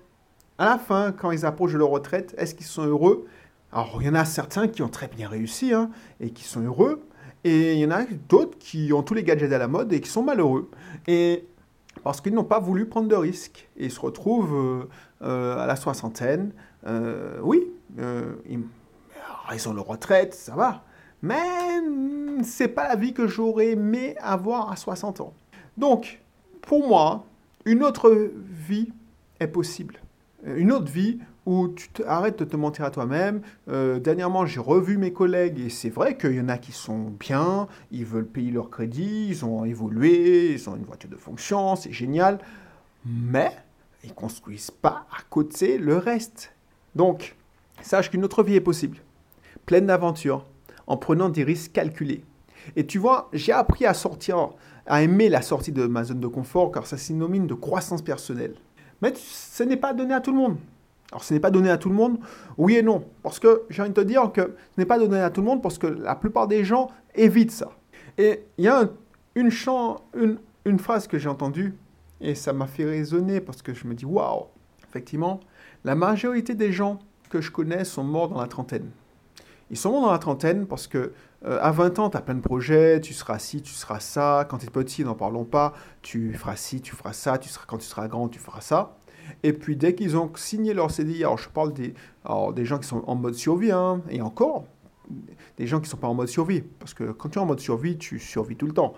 à 0.60 0.66
la 0.66 0.78
fin, 0.78 1.14
quand 1.14 1.32
ils 1.32 1.46
approchent 1.46 1.74
de 1.74 1.78
leur 1.78 1.90
retraite, 1.90 2.36
est-ce 2.38 2.54
qu'ils 2.54 2.66
sont 2.66 2.86
heureux? 2.86 3.26
Alors, 3.72 3.98
il 4.02 4.08
y 4.08 4.10
en 4.10 4.16
a 4.16 4.26
certains 4.26 4.68
qui 4.68 4.82
ont 4.82 4.90
très 4.90 5.08
bien 5.08 5.30
réussi 5.30 5.74
hein, 5.74 5.90
et 6.20 6.32
qui 6.32 6.44
sont 6.44 6.62
heureux, 6.62 7.02
et 7.46 7.74
il 7.74 7.80
y 7.80 7.86
en 7.86 7.92
a 7.92 8.04
d'autres 8.28 8.58
qui 8.58 8.92
ont 8.92 9.02
tous 9.02 9.14
les 9.14 9.24
gadgets 9.24 9.54
à 9.54 9.58
la 9.58 9.70
mode 9.70 9.94
et 9.94 10.02
qui 10.02 10.10
sont 10.10 10.22
malheureux. 10.22 10.70
Et 11.08 11.48
parce 12.04 12.20
qu'ils 12.20 12.34
n'ont 12.34 12.44
pas 12.44 12.60
voulu 12.60 12.86
prendre 12.86 13.08
de 13.08 13.16
risques 13.16 13.70
ils 13.78 13.90
se 13.90 14.02
retrouvent 14.02 14.88
euh, 15.22 15.58
à 15.58 15.66
la 15.66 15.78
soixantaine, 15.78 16.52
oui, 17.42 17.66
euh, 18.00 18.34
ils, 18.50 19.70
ont 19.70 19.74
leur 19.74 19.88
retraite, 19.88 20.34
ça 20.34 20.56
va. 20.56 20.84
Mais 21.22 21.38
c'est 22.44 22.68
pas 22.68 22.88
la 22.88 22.96
vie 22.96 23.14
que 23.14 23.28
j'aurais 23.28 23.70
aimé 23.70 24.16
avoir 24.20 24.72
à 24.72 24.76
60 24.76 25.22
ans. 25.22 25.34
Donc, 25.78 26.22
pour 26.62 26.86
moi, 26.86 27.26
une 27.66 27.82
autre 27.82 28.32
vie 28.68 28.92
est 29.40 29.48
possible. 29.48 30.02
Euh, 30.48 30.58
une 30.58 30.72
autre 30.72 30.92
vie 30.92 31.20
où 31.46 31.70
tu 31.70 32.04
arrêtes 32.04 32.40
de 32.40 32.46
te 32.46 32.56
mentir 32.56 32.86
à 32.86 32.92
toi-même. 32.92 33.42
Euh, 33.70 34.00
dernièrement, 34.00 34.46
j'ai 34.46 34.60
revu 34.60 34.98
mes 34.98 35.12
collègues 35.12 35.60
et 35.60 35.70
c'est 35.70 35.90
vrai 35.90 36.18
qu'il 36.18 36.36
y 36.36 36.42
en 36.42 36.50
a 36.50 36.58
qui 36.58 36.72
sont 36.72 37.12
bien, 37.20 37.68
ils 37.92 38.06
veulent 38.06 38.28
payer 38.28 38.52
leur 38.52 38.70
crédit, 38.70 39.28
ils 39.30 39.46
ont 39.46 39.66
évolué, 39.66 40.54
ils 40.54 40.70
ont 40.70 40.76
une 40.76 40.84
voiture 40.84 41.10
de 41.10 41.16
fonction, 41.16 41.76
c'est 41.76 41.92
génial. 41.92 42.40
Mais 43.06 43.52
ils 44.04 44.14
construisent 44.14 44.72
pas 44.72 45.08
à 45.12 45.22
côté 45.30 45.78
le 45.78 45.98
reste. 45.98 46.52
Donc, 46.96 47.36
Sache 47.82 48.12
qu'une 48.12 48.26
autre 48.26 48.44
vie 48.44 48.56
est 48.56 48.62
possible, 48.62 48.98
pleine 49.66 49.86
d'aventures, 49.86 50.46
en 50.88 50.98
prenant 50.98 51.30
des 51.30 51.44
risques 51.44 51.72
calculés. 51.72 52.24
Et 52.76 52.86
tu 52.86 52.98
vois, 52.98 53.30
j'ai 53.34 53.54
appris 53.54 53.86
à 53.86 53.94
sortir, 53.94 54.50
à 54.86 55.02
aimer 55.02 55.30
la 55.30 55.42
sortie 55.42 55.72
de 55.72 55.86
ma 55.88 56.04
zone 56.04 56.20
de 56.20 56.28
confort, 56.28 56.72
car 56.72 56.86
ça 56.86 56.98
synonyme 56.98 57.48
de 57.48 57.54
croissance 57.54 58.02
personnelle. 58.02 58.56
Mais 59.02 59.14
ce 59.16 59.64
n'est 59.64 59.78
pas 59.78 59.94
donné 59.94 60.14
à 60.14 60.22
tout 60.22 60.32
le 60.32 60.38
monde. 60.38 60.58
Alors 61.12 61.24
ce 61.24 61.34
n'est 61.34 61.40
pas 61.40 61.50
donné 61.52 61.70
à 61.70 61.78
tout 61.78 61.90
le 61.90 61.96
monde, 61.96 62.20
oui 62.58 62.76
et 62.76 62.84
non. 62.84 63.04
Parce 63.24 63.40
que 63.40 63.64
j'ai 63.70 63.82
envie 63.82 63.92
de 63.92 63.96
te 63.96 64.02
dire 64.02 64.32
que 64.32 64.42
ce 64.42 64.80
n'est 64.80 64.86
pas 64.86 65.00
donné 65.00 65.20
à 65.20 65.30
tout 65.30 65.42
le 65.42 65.48
monde 65.48 65.62
parce 65.62 65.78
que 65.78 65.88
la 65.88 66.16
plupart 66.16 66.48
des 66.48 66.64
gens 66.64 66.90
évitent 67.16 67.52
ça. 67.52 67.72
Et 68.18 68.46
il 68.58 68.66
y 68.66 68.68
a 68.68 68.90
une, 69.36 69.50
phrase 69.52 71.08
que 71.08 71.18
j'ai 71.18 71.30
entendue 71.30 71.76
et 72.22 72.36
ça 72.36 72.54
m'a 72.54 72.68
fait 72.68 72.86
résonner 72.86 73.42
parce 73.42 73.62
que 73.62 73.74
je 73.74 73.88
me 73.88 73.96
dis 73.96 74.06
waouh, 74.06 74.46
effectivement, 74.88 75.40
la 75.84 75.96
majorité 75.96 76.54
des 76.54 76.72
gens 76.72 77.00
que 77.30 77.42
je 77.42 77.50
connais 77.50 77.86
sont 77.86 78.04
morts 78.04 78.30
dans 78.30 78.42
la 78.42 78.48
trentaine. 78.48 78.90
Ils 79.72 79.78
sont 79.78 79.92
morts 79.92 80.02
dans 80.02 80.12
la 80.12 80.20
trentaine 80.20 80.68
parce 80.68 80.88
que 80.88 81.14
euh, 81.46 81.58
à 81.62 81.72
20 81.72 82.00
ans, 82.00 82.10
tu 82.10 82.18
as 82.18 82.22
plein 82.22 82.36
de 82.36 82.42
projets, 82.42 83.00
tu 83.00 83.14
seras 83.14 83.40
ci, 83.40 83.62
tu 83.62 83.74
seras 83.74 84.00
ça. 84.00 84.46
Quand 84.50 84.58
tu 84.58 84.66
es 84.66 84.70
petit, 84.70 85.04
n'en 85.06 85.16
parlons 85.16 85.46
pas, 85.46 85.74
tu 86.02 86.34
feras 86.34 86.56
ci, 86.56 86.82
tu 86.82 86.96
feras 86.96 87.14
ça, 87.14 87.38
tu 87.38 87.50
seras, 87.50 87.66
quand 87.68 87.78
tu 87.78 87.86
seras 87.86 88.08
grand, 88.08 88.28
tu 88.28 88.40
feras 88.40 88.62
ça. 88.62 88.98
Et 89.44 89.54
puis 89.54 89.76
dès 89.78 89.96
qu'ils 89.96 90.18
ont 90.18 90.32
signé 90.36 90.74
leur 90.74 90.92
CDI, 90.92 91.24
alors 91.24 91.38
je 91.38 91.50
parle 91.50 91.72
des, 91.72 91.94
des 92.56 92.66
gens 92.66 92.80
qui 92.80 92.88
sont 92.88 93.04
en 93.08 93.16
mode 93.16 93.36
survie, 93.36 93.72
hein, 93.72 94.02
et 94.10 94.22
encore, 94.22 94.66
des 95.58 95.68
gens 95.68 95.78
qui 95.78 95.86
ne 95.86 95.92
sont 95.92 95.98
pas 95.98 96.08
en 96.08 96.14
mode 96.14 96.28
survie. 96.28 96.62
Parce 96.80 96.94
que 96.94 97.12
quand 97.12 97.30
tu 97.30 97.40
es 97.40 97.42
en 97.42 97.46
mode 97.46 97.60
survie, 97.60 97.98
tu 97.98 98.20
survis 98.20 98.56
tout 98.56 98.68
le 98.68 98.74
temps. 98.74 98.94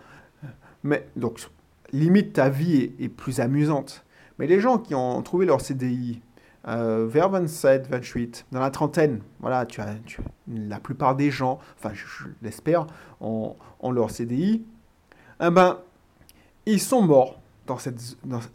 Mais 0.83 1.07
donc, 1.15 1.47
limite, 1.91 2.33
ta 2.33 2.49
vie 2.49 2.91
est 2.99 3.09
plus 3.09 3.39
amusante. 3.39 4.03
Mais 4.39 4.47
les 4.47 4.59
gens 4.59 4.79
qui 4.79 4.95
ont 4.95 5.21
trouvé 5.21 5.45
leur 5.45 5.61
CDI 5.61 6.21
euh, 6.67 7.07
vers 7.07 7.29
27, 7.29 7.87
28, 7.87 8.45
dans 8.51 8.59
la 8.59 8.69
trentaine, 8.69 9.21
voilà, 9.39 9.65
tu 9.65 9.81
as, 9.81 9.95
la 10.47 10.79
plupart 10.79 11.15
des 11.15 11.31
gens, 11.31 11.59
enfin 11.77 11.91
je, 11.93 12.27
l'espère, 12.41 12.85
ont, 13.19 13.55
leur 13.83 14.11
CDI, 14.11 14.63
eh 15.41 15.49
ben, 15.49 15.79
ils 16.65 16.79
sont 16.79 17.01
morts 17.01 17.39
dans 17.65 17.77
cette, 17.77 17.99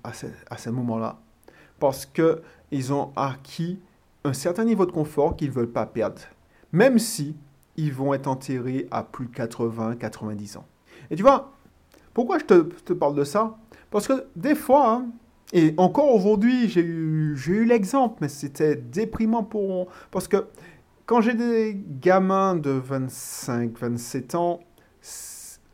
à 0.04 0.12
ce, 0.12 0.26
à 0.50 0.56
ce 0.56 0.70
moment-là 0.70 1.18
parce 1.78 2.06
qu'ils 2.06 2.92
ont 2.92 3.12
acquis 3.16 3.80
un 4.24 4.32
certain 4.32 4.64
niveau 4.64 4.86
de 4.86 4.92
confort 4.92 5.36
qu'ils 5.36 5.48
ne 5.48 5.54
veulent 5.54 5.70
pas 5.70 5.86
perdre, 5.86 6.20
même 6.72 6.98
si 6.98 7.36
ils 7.76 7.92
vont 7.92 8.14
être 8.14 8.26
enterrés 8.26 8.88
à 8.90 9.02
plus 9.02 9.26
de 9.26 9.34
80, 9.34 9.96
90 9.96 10.56
ans. 10.56 10.66
Et 11.10 11.16
tu 11.16 11.22
vois, 11.22 11.52
Pourquoi 12.14 12.38
je 12.38 12.44
te, 12.44 12.92
parle 12.92 13.14
de 13.14 13.24
ça? 13.24 13.56
Parce 13.90 14.08
que 14.08 14.26
des 14.34 14.54
fois, 14.54 14.90
hein, 14.90 15.06
et 15.52 15.74
encore 15.76 16.14
aujourd'hui, 16.14 16.68
j'ai 16.68 16.80
eu, 16.80 17.36
eu 17.46 17.64
l'exemple, 17.64 18.16
mais 18.20 18.28
c'était 18.28 18.76
déprimant 18.76 19.44
pour... 19.44 19.88
Parce 20.10 20.26
que 20.28 20.46
quand 21.06 21.20
j'ai 21.20 21.34
des 21.34 21.80
gamins 22.00 22.56
de 22.56 22.70
25, 22.70 23.78
27 23.78 24.34
ans, 24.34 24.60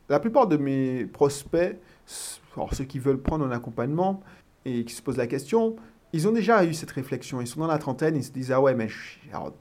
la 0.08 0.20
plupart 0.20 0.46
de 0.46 0.58
mes 0.58 1.06
prospects, 1.06 1.78
alors 2.54 2.74
ceux 2.74 2.84
qui 2.84 2.98
veulent 2.98 3.20
prendre 3.22 3.46
un 3.46 3.50
accompagnement 3.50 4.22
et 4.66 4.84
qui 4.84 4.94
se 4.94 5.00
posent 5.00 5.16
la 5.16 5.26
question, 5.26 5.76
ils 6.12 6.28
ont 6.28 6.32
déjà 6.32 6.62
eu 6.64 6.74
cette 6.74 6.90
réflexion. 6.90 7.40
Ils 7.40 7.46
sont 7.46 7.60
dans 7.60 7.66
la 7.66 7.78
trentaine, 7.78 8.16
ils 8.16 8.24
se 8.24 8.30
disent 8.30 8.52
Ah 8.52 8.60
ouais, 8.60 8.74
mais 8.74 8.88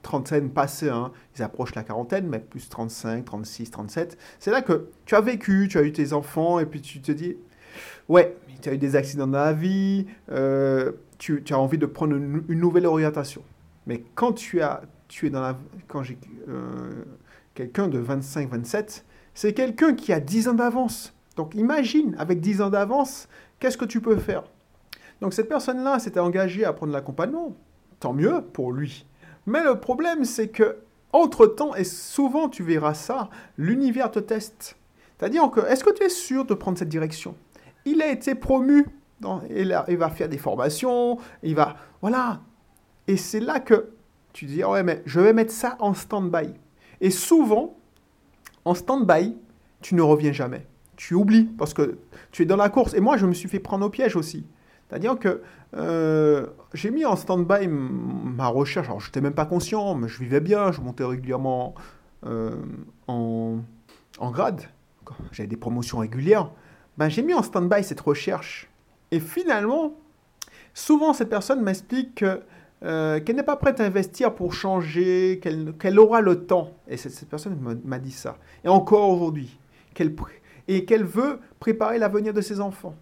trentaine 0.01 0.49
passée, 0.49 0.89
hein, 0.89 1.13
ils 1.37 1.41
approchent 1.41 1.75
la 1.75 1.83
quarantaine, 1.83 2.27
mais 2.27 2.39
plus 2.39 2.67
35, 2.67 3.23
36, 3.23 3.71
37. 3.71 4.17
C'est 4.39 4.51
là 4.51 4.61
que 4.61 4.89
tu 5.05 5.15
as 5.15 5.21
vécu, 5.21 5.69
tu 5.69 5.77
as 5.77 5.83
eu 5.83 5.93
tes 5.93 6.11
enfants, 6.11 6.59
et 6.59 6.65
puis 6.65 6.81
tu 6.81 7.01
te 7.01 7.13
dis 7.13 7.37
Ouais, 8.09 8.35
tu 8.61 8.69
as 8.69 8.73
eu 8.73 8.77
des 8.77 8.95
accidents 8.95 9.27
dans 9.27 9.39
la 9.39 9.53
vie, 9.53 10.05
euh, 10.31 10.91
tu, 11.17 11.43
as 11.49 11.59
envie 11.59 11.77
de 11.77 11.85
prendre 11.85 12.15
une, 12.15 12.43
nouvelle 12.49 12.85
orientation. 12.85 13.43
Mais 13.87 14.03
quand 14.15 14.33
tu, 14.33 14.61
as, 14.61 14.81
tu 15.07 15.27
es 15.27 15.29
dans 15.29 15.41
la. 15.41 15.57
Quand 15.87 16.03
j'ai 16.03 16.17
euh, 16.49 17.03
quelqu'un 17.53 17.87
de 17.87 17.99
25, 17.99 18.49
27, 18.49 19.05
c'est 19.33 19.53
quelqu'un 19.53 19.93
qui 19.93 20.13
a 20.13 20.19
10 20.19 20.49
ans 20.49 20.53
d'avance. 20.53 21.13
Donc 21.35 21.55
imagine, 21.55 22.15
avec 22.19 22.41
10 22.41 22.61
ans 22.61 22.69
d'avance, 22.69 23.27
qu'est-ce 23.59 23.77
que 23.77 23.85
tu 23.85 24.01
peux 24.01 24.17
faire? 24.17 24.43
Donc 25.21 25.33
cette 25.33 25.47
personne-là 25.47 25.99
s'était 25.99 26.19
engagée 26.19 26.65
à 26.65 26.73
prendre 26.73 26.91
l'accompagnement. 26.91 27.55
Tant 27.99 28.13
mieux 28.13 28.41
pour 28.53 28.71
lui. 28.71 29.05
Mais 29.45 29.63
le 29.63 29.79
problème, 29.79 30.25
c'est 30.25 30.47
que, 30.47 30.77
entre-temps, 31.13 31.75
et 31.75 31.83
souvent 31.83 32.49
tu 32.49 32.63
verras 32.63 32.93
ça, 32.93 33.29
l'univers 33.57 34.11
te 34.11 34.19
teste. 34.19 34.75
C'est-à-dire 35.17 35.49
que, 35.51 35.59
est-ce 35.61 35.83
que 35.83 35.93
tu 35.93 36.03
es 36.03 36.09
sûr 36.09 36.45
de 36.45 36.55
prendre 36.55 36.79
cette 36.79 36.89
direction? 36.89 37.35
Il 37.85 38.01
a 38.01 38.11
été 38.11 38.35
promu, 38.35 38.85
il, 39.49 39.97
va 39.97 40.09
faire 40.09 40.29
des 40.29 40.37
formations, 40.37 41.17
il 41.43 41.55
va... 41.55 41.75
Voilà. 42.01 42.41
Et 43.07 43.17
c'est 43.17 43.39
là 43.39 43.59
que 43.59 43.89
tu 44.33 44.45
dis, 44.45 44.63
ouais, 44.63 44.83
mais 44.83 45.01
je 45.05 45.19
vais 45.19 45.33
mettre 45.33 45.51
ça 45.51 45.75
en 45.79 45.93
stand-by. 45.93 46.53
Et 47.01 47.09
souvent, 47.09 47.75
en 48.65 48.73
stand-by, 48.73 49.35
tu 49.81 49.95
ne 49.95 50.01
reviens 50.01 50.31
jamais. 50.31 50.67
Tu 50.95 51.15
oublies 51.15 51.45
parce 51.57 51.73
que 51.73 51.97
tu 52.31 52.43
es 52.43 52.45
dans 52.45 52.55
la 52.55 52.69
course. 52.69 52.93
Et 52.93 52.99
moi, 52.99 53.17
je 53.17 53.25
me 53.25 53.33
suis 53.33 53.49
fait 53.49 53.59
prendre 53.59 53.85
au 53.85 53.89
piège 53.89 54.15
aussi. 54.15 54.45
C'est-à-dire 54.87 55.17
que 55.17 55.41
euh, 55.75 56.47
j'ai 56.73 56.91
mis 56.91 57.05
en 57.05 57.15
stand-by 57.15 57.67
ma 57.67 58.47
recherche. 58.47 58.87
Alors, 58.87 58.99
je 58.99 59.07
n'étais 59.07 59.21
même 59.21 59.33
pas 59.33 59.45
conscient, 59.45 59.95
mais 59.95 60.07
je 60.07 60.19
vivais 60.19 60.41
bien. 60.41 60.71
Je 60.71 60.81
montais 60.81 61.03
régulièrement 61.03 61.73
euh, 62.25 62.51
en, 63.07 63.61
grade. 64.19 64.61
J'avais 65.31 65.47
des 65.47 65.57
promotions 65.57 65.99
régulières. 65.99 66.51
Ben, 67.01 67.09
j'ai 67.09 67.23
mis 67.23 67.33
en 67.33 67.41
stand-by 67.41 67.83
cette 67.83 68.01
recherche. 68.01 68.69
Et 69.09 69.19
finalement, 69.19 69.95
souvent, 70.75 71.13
cette 71.13 71.29
personne 71.29 71.63
m'explique 71.63 72.13
que 72.13 72.43
euh, 72.83 73.19
qu'elle 73.19 73.37
n'est 73.37 73.41
pas 73.41 73.55
prête 73.55 73.79
à 73.79 73.85
investir 73.85 74.35
pour 74.35 74.53
changer, 74.53 75.39
qu'elle 75.41 75.99
aura 75.99 76.21
le 76.21 76.45
temps. 76.45 76.75
Et 76.87 76.97
cette, 76.97 77.27
personne 77.27 77.57
m'a 77.85 77.97
dit 77.97 78.11
ça. 78.11 78.37
Et 78.63 78.67
encore 78.67 79.09
aujourd'hui. 79.09 79.57
et 80.67 80.85
qu'elle 80.85 81.03
veut 81.03 81.39
préparer 81.59 81.97
l'avenir 81.97 82.35
de 82.35 82.41
ses 82.41 82.61
enfants. 82.61 82.93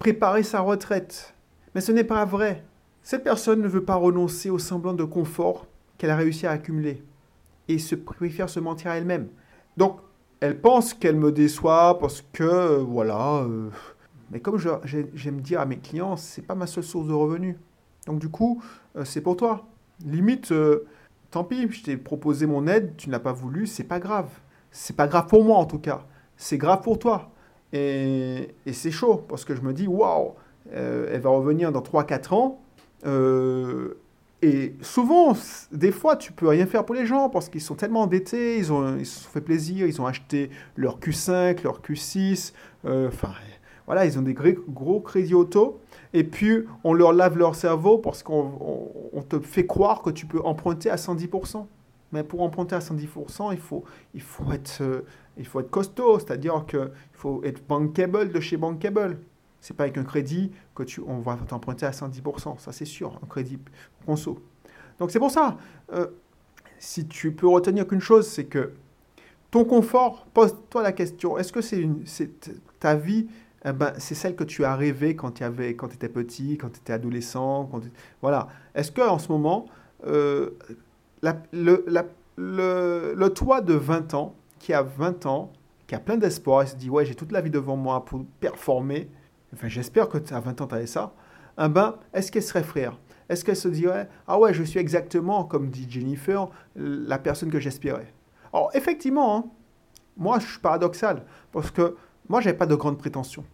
Préparer 0.00 0.42
sa 0.42 0.58
retraite. 0.58 1.32
Mais 1.76 1.80
ce 1.80 1.92
n'est 1.92 2.02
pas 2.02 2.24
vrai. 2.24 2.64
Cette 3.04 3.22
personne 3.22 3.62
ne 3.62 3.68
veut 3.68 3.84
pas 3.84 3.94
renoncer 3.94 4.50
au 4.50 4.58
semblant 4.58 4.92
de 4.92 5.04
confort 5.04 5.68
qu'elle 5.98 6.10
a 6.10 6.16
réussi 6.16 6.48
à 6.48 6.50
accumuler. 6.50 7.00
Et 7.68 7.78
se 7.78 7.94
préfère 7.94 8.50
se 8.50 8.58
mentir 8.58 8.90
à 8.90 8.96
elle-même. 8.96 9.28
Donc, 9.76 10.00
elle 10.40 10.58
pense 10.60 10.94
qu'elle 10.94 11.16
me 11.16 11.32
déçoit 11.32 11.98
parce 11.98 12.22
que, 12.32 12.42
euh, 12.42 12.78
voilà. 12.78 13.44
Euh, 13.44 13.68
mais 14.30 14.40
comme 14.40 14.58
j'aime 14.58 15.40
dire 15.40 15.60
à 15.60 15.66
mes 15.66 15.78
clients, 15.78 16.16
c'est 16.16 16.42
pas 16.42 16.54
ma 16.54 16.66
seule 16.66 16.84
source 16.84 17.06
de 17.06 17.12
revenus. 17.12 17.56
Donc 18.06 18.20
du 18.20 18.28
coup, 18.28 18.62
euh, 18.96 19.04
c'est 19.04 19.20
pour 19.20 19.36
toi. 19.36 19.66
Limite, 20.04 20.52
tant 21.30 21.44
pis, 21.44 21.70
je 21.70 21.82
t'ai 21.82 21.96
proposé 21.98 22.46
mon 22.46 22.66
aide, 22.66 22.94
tu 22.96 23.10
n'as 23.10 23.18
pas 23.18 23.32
voulu, 23.32 23.66
c'est 23.66 23.84
pas 23.84 23.98
grave. 23.98 24.28
C'est 24.70 24.96
pas 24.96 25.06
grave 25.06 25.26
pour 25.26 25.44
moi 25.44 25.58
en 25.58 25.66
tout 25.66 25.78
cas. 25.78 26.06
C'est 26.36 26.56
grave 26.56 26.80
pour 26.80 26.98
toi. 26.98 27.30
Et, 27.72 28.54
c'est 28.72 28.90
chaud 28.90 29.16
parce 29.28 29.44
que 29.44 29.54
je 29.54 29.60
me 29.60 29.74
dis, 29.74 29.86
waouh, 29.86 30.34
elle 30.72 31.20
va 31.20 31.30
revenir 31.30 31.70
dans 31.70 31.82
3-4 31.82 32.34
ans. 32.34 32.60
Et 34.42 34.74
souvent, 34.80 35.36
des 35.70 35.92
fois, 35.92 36.16
tu 36.16 36.32
peux 36.32 36.48
rien 36.48 36.66
faire 36.66 36.86
pour 36.86 36.94
les 36.94 37.04
gens 37.04 37.28
parce 37.28 37.48
qu'ils 37.48 37.60
sont 37.60 37.74
tellement 37.74 38.02
endettés, 38.02 38.56
ils, 38.56 38.72
ont, 38.72 38.96
ils 38.96 39.06
se 39.06 39.24
sont 39.24 39.28
fait 39.28 39.42
plaisir, 39.42 39.86
ils 39.86 40.00
ont 40.00 40.06
acheté 40.06 40.50
leur 40.76 40.98
Q5, 40.98 41.62
leur 41.62 41.82
Q6, 41.82 42.52
enfin, 42.84 43.34
voilà, 43.84 44.06
ils 44.06 44.18
ont 44.18 44.22
des 44.22 44.34
gros 44.34 45.00
crédits 45.00 45.34
auto 45.34 45.80
et 46.12 46.24
puis 46.24 46.64
on 46.84 46.94
leur 46.94 47.12
lave 47.12 47.36
leur 47.36 47.54
cerveau 47.54 47.98
parce 47.98 48.22
qu'on 48.22 49.24
te 49.28 49.40
fait 49.40 49.66
croire 49.66 50.00
que 50.02 50.10
tu 50.10 50.26
peux 50.26 50.40
emprunter 50.40 50.90
à 50.90 50.96
110%. 50.96 51.66
Mais 52.12 52.24
pour 52.24 52.42
emprunter 52.42 52.74
à 52.74 52.80
110%, 52.80 53.52
il 53.52 53.58
faut, 53.58 53.84
il 54.14 54.22
faut, 54.22 54.50
être, 54.52 54.78
euh, 54.80 55.02
il 55.36 55.46
faut 55.46 55.60
être 55.60 55.70
costaud, 55.70 56.18
c'est-à-dire 56.18 56.64
qu'il 56.66 56.90
faut 57.12 57.42
être 57.44 57.64
bankable 57.66 58.32
de 58.32 58.40
chez 58.40 58.56
bankable. 58.56 59.18
C'est 59.60 59.76
pas 59.76 59.84
avec 59.84 59.98
un 59.98 60.04
crédit 60.04 60.52
que 60.74 60.82
tu, 60.82 61.00
on 61.06 61.18
va 61.18 61.36
t'emprunter 61.36 61.86
à 61.86 61.90
110%, 61.90 62.58
ça 62.58 62.72
c'est 62.72 62.84
sûr, 62.84 63.18
un 63.22 63.26
crédit 63.26 63.58
conso. 64.06 64.38
Donc 64.98 65.10
c'est 65.10 65.18
pour 65.18 65.30
ça, 65.30 65.56
euh, 65.92 66.06
si 66.78 67.06
tu 67.06 67.32
peux 67.32 67.48
retenir 67.48 67.86
qu'une 67.86 68.00
chose, 68.00 68.26
c'est 68.26 68.44
que 68.44 68.72
ton 69.50 69.64
confort, 69.64 70.26
pose-toi 70.32 70.82
la 70.82 70.92
question, 70.92 71.36
est-ce 71.36 71.52
que 71.52 71.60
c'est 71.60 71.88
ta 72.78 72.94
vie 72.94 73.26
eh 73.64 73.72
ben, 73.72 73.92
c'est 73.98 74.14
celle 74.14 74.36
que 74.36 74.44
tu 74.44 74.64
as 74.64 74.74
rêvé 74.74 75.14
quand 75.14 75.32
tu 75.32 75.44
étais 75.44 76.08
petit, 76.08 76.56
quand 76.56 76.70
tu 76.70 76.80
étais 76.80 76.94
adolescent. 76.94 77.68
Quand 77.70 77.80
voilà. 78.22 78.48
Est-ce 78.74 78.90
qu'en 78.90 79.18
ce 79.18 79.30
moment, 79.30 79.66
euh, 80.06 80.50
le, 81.52 81.84
le, 82.36 83.28
toi 83.28 83.60
de 83.60 83.74
20 83.74 84.14
ans, 84.14 84.34
qui 84.58 84.72
a 84.72 84.82
20 84.82 85.26
ans, 85.26 85.52
qui 85.86 85.94
a 85.94 85.98
plein 85.98 86.16
d'espoir, 86.16 86.62
et 86.62 86.66
se 86.66 86.76
dit 86.76 86.88
Ouais, 86.88 87.04
j'ai 87.04 87.14
toute 87.14 87.32
la 87.32 87.42
vie 87.42 87.50
devant 87.50 87.76
moi 87.76 88.04
pour 88.04 88.24
performer, 88.40 89.10
enfin, 89.54 89.68
j'espère 89.68 90.08
que 90.08 90.18
à 90.32 90.40
20 90.40 90.60
ans, 90.60 90.66
tu 90.66 90.74
avais 90.74 90.86
ça, 90.86 91.14
eh 91.62 91.68
ben, 91.68 91.96
est-ce 92.12 92.30
qu'elle 92.32 92.42
serait 92.42 92.62
frère? 92.62 92.98
Est-ce 93.28 93.44
qu'elle 93.44 93.56
se 93.56 93.68
dirait 93.68 94.08
Ah 94.26 94.38
ouais, 94.38 94.54
je 94.54 94.62
suis 94.62 94.78
exactement, 94.80 95.44
comme 95.44 95.70
dit 95.70 95.86
Jennifer, 95.88 96.48
la 96.74 97.18
personne 97.18 97.50
que 97.50 97.60
j'espérais? 97.60 98.12
Alors, 98.52 98.70
effectivement, 98.74 99.36
hein, 99.36 99.44
moi, 100.16 100.38
je 100.38 100.46
suis 100.46 100.58
paradoxal, 100.58 101.24
parce 101.52 101.70
que 101.70 101.96
moi, 102.28 102.40
j'avais 102.40 102.56
pas 102.56 102.66
de 102.66 102.74
grandes 102.74 102.98
prétentions. 102.98 103.44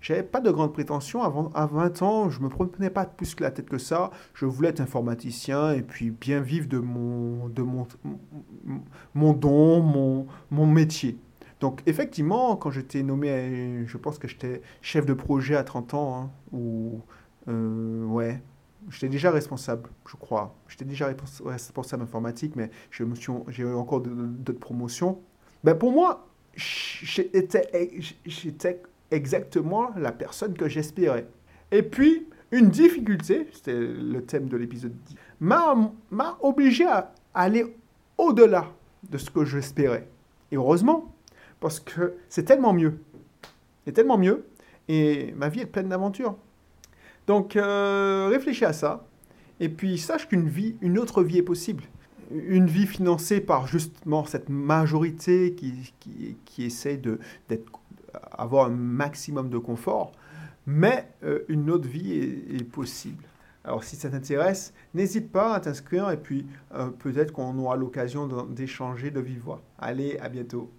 J'avais 0.00 0.22
pas 0.22 0.40
de 0.40 0.50
grandes 0.50 0.72
prétentions. 0.72 1.22
Avant, 1.22 1.50
à 1.54 1.66
20 1.66 2.02
ans, 2.02 2.30
je 2.30 2.40
me 2.40 2.48
prenais 2.48 2.90
pas 2.90 3.04
plus 3.04 3.34
que 3.34 3.44
la 3.44 3.52
tête 3.52 3.68
que 3.68 3.78
ça. 3.78 4.10
Je 4.34 4.46
voulais 4.46 4.70
être 4.70 4.80
informaticien 4.80 5.72
et 5.72 5.82
puis 5.82 6.10
bien 6.10 6.40
vivre 6.40 6.66
de 6.66 6.78
mon, 6.78 7.48
de 7.48 7.62
mon, 7.62 7.86
mon 9.14 9.32
don, 9.32 10.26
mon 10.50 10.66
métier. 10.66 11.18
Donc, 11.62 11.80
effectivement, 11.86 12.56
quand 12.56 12.72
j'étais 12.72 13.04
nommé, 13.04 13.84
je 13.86 13.96
pense 13.96 14.18
que 14.18 14.26
j'étais 14.26 14.62
chef 14.80 15.06
de 15.06 15.14
projet 15.14 15.54
à 15.54 15.62
30 15.62 15.94
ans, 15.94 16.16
hein, 16.16 16.30
ou. 16.50 17.00
Euh, 17.46 18.04
ouais. 18.04 18.42
J'étais 18.90 19.08
déjà 19.08 19.30
responsable, 19.30 19.88
je 20.10 20.16
crois. 20.16 20.56
J'étais 20.66 20.84
déjà 20.84 21.08
responsable 21.44 22.02
informatique, 22.02 22.56
mais 22.56 22.68
j'ai 22.90 23.04
eu 23.62 23.74
encore 23.74 24.00
d'autres 24.00 24.58
promotions. 24.58 25.20
Ben 25.62 25.76
pour 25.76 25.92
moi, 25.92 26.26
j'étais 26.56 27.62
exactement 29.12 29.90
la 29.96 30.10
personne 30.10 30.54
que 30.54 30.68
j'espérais. 30.68 31.28
Et 31.70 31.84
puis, 31.84 32.26
une 32.50 32.70
difficulté, 32.70 33.46
c'était 33.52 33.78
le 33.78 34.20
thème 34.24 34.48
de 34.48 34.56
l'épisode 34.56 34.96
10, 35.06 35.16
m'a 35.38 36.38
obligé 36.40 36.86
à 36.86 37.12
aller 37.32 37.76
au-delà 38.18 38.66
de 39.08 39.16
ce 39.16 39.30
que 39.30 39.44
j'espérais. 39.44 40.08
Et 40.50 40.56
heureusement, 40.56 41.11
parce 41.62 41.80
que 41.80 42.14
c'est 42.28 42.44
tellement 42.44 42.74
mieux. 42.74 43.00
C'est 43.86 43.92
tellement 43.92 44.18
mieux. 44.18 44.44
Et 44.88 45.32
ma 45.36 45.48
vie 45.48 45.60
est 45.60 45.66
pleine 45.66 45.88
d'aventures. 45.88 46.36
Donc, 47.26 47.56
euh, 47.56 48.28
réfléchis 48.30 48.66
à 48.66 48.74
ça. 48.74 49.06
Et 49.60 49.70
puis, 49.70 49.96
sache 49.96 50.28
qu'une 50.28 50.48
vie, 50.48 50.76
une 50.82 50.98
autre 50.98 51.22
vie 51.22 51.38
est 51.38 51.42
possible 51.42 51.84
une 52.32 52.66
vie 52.66 52.86
financée 52.86 53.40
par 53.40 53.66
justement 53.66 54.24
cette 54.24 54.48
majorité 54.48 55.54
qui, 55.54 55.92
qui, 56.00 56.36
qui 56.44 56.64
essaie 56.64 57.00
d'avoir 58.38 58.66
un 58.66 58.70
maximum 58.70 59.50
de 59.50 59.58
confort, 59.58 60.12
mais 60.66 61.08
euh, 61.24 61.40
une 61.48 61.70
autre 61.70 61.88
vie 61.88 62.12
est, 62.12 62.64
possible. 62.64 63.24
Alors 63.64 63.84
si 63.84 63.96
ça 63.96 64.10
t'intéresse, 64.10 64.72
n'hésite 64.94 65.30
pas 65.30 65.54
à 65.54 65.60
t'inscrire 65.60 66.10
et 66.10 66.16
puis 66.16 66.46
euh, 66.74 66.88
peut-être 66.88 67.32
qu'on 67.32 67.56
aura 67.58 67.76
l'occasion 67.76 68.26
d'échanger 68.46 69.10
de 69.10 69.20
vive 69.20 69.40
voix. 69.40 69.62
Allez, 69.78 70.18
à 70.18 70.28
bientôt. 70.28 70.70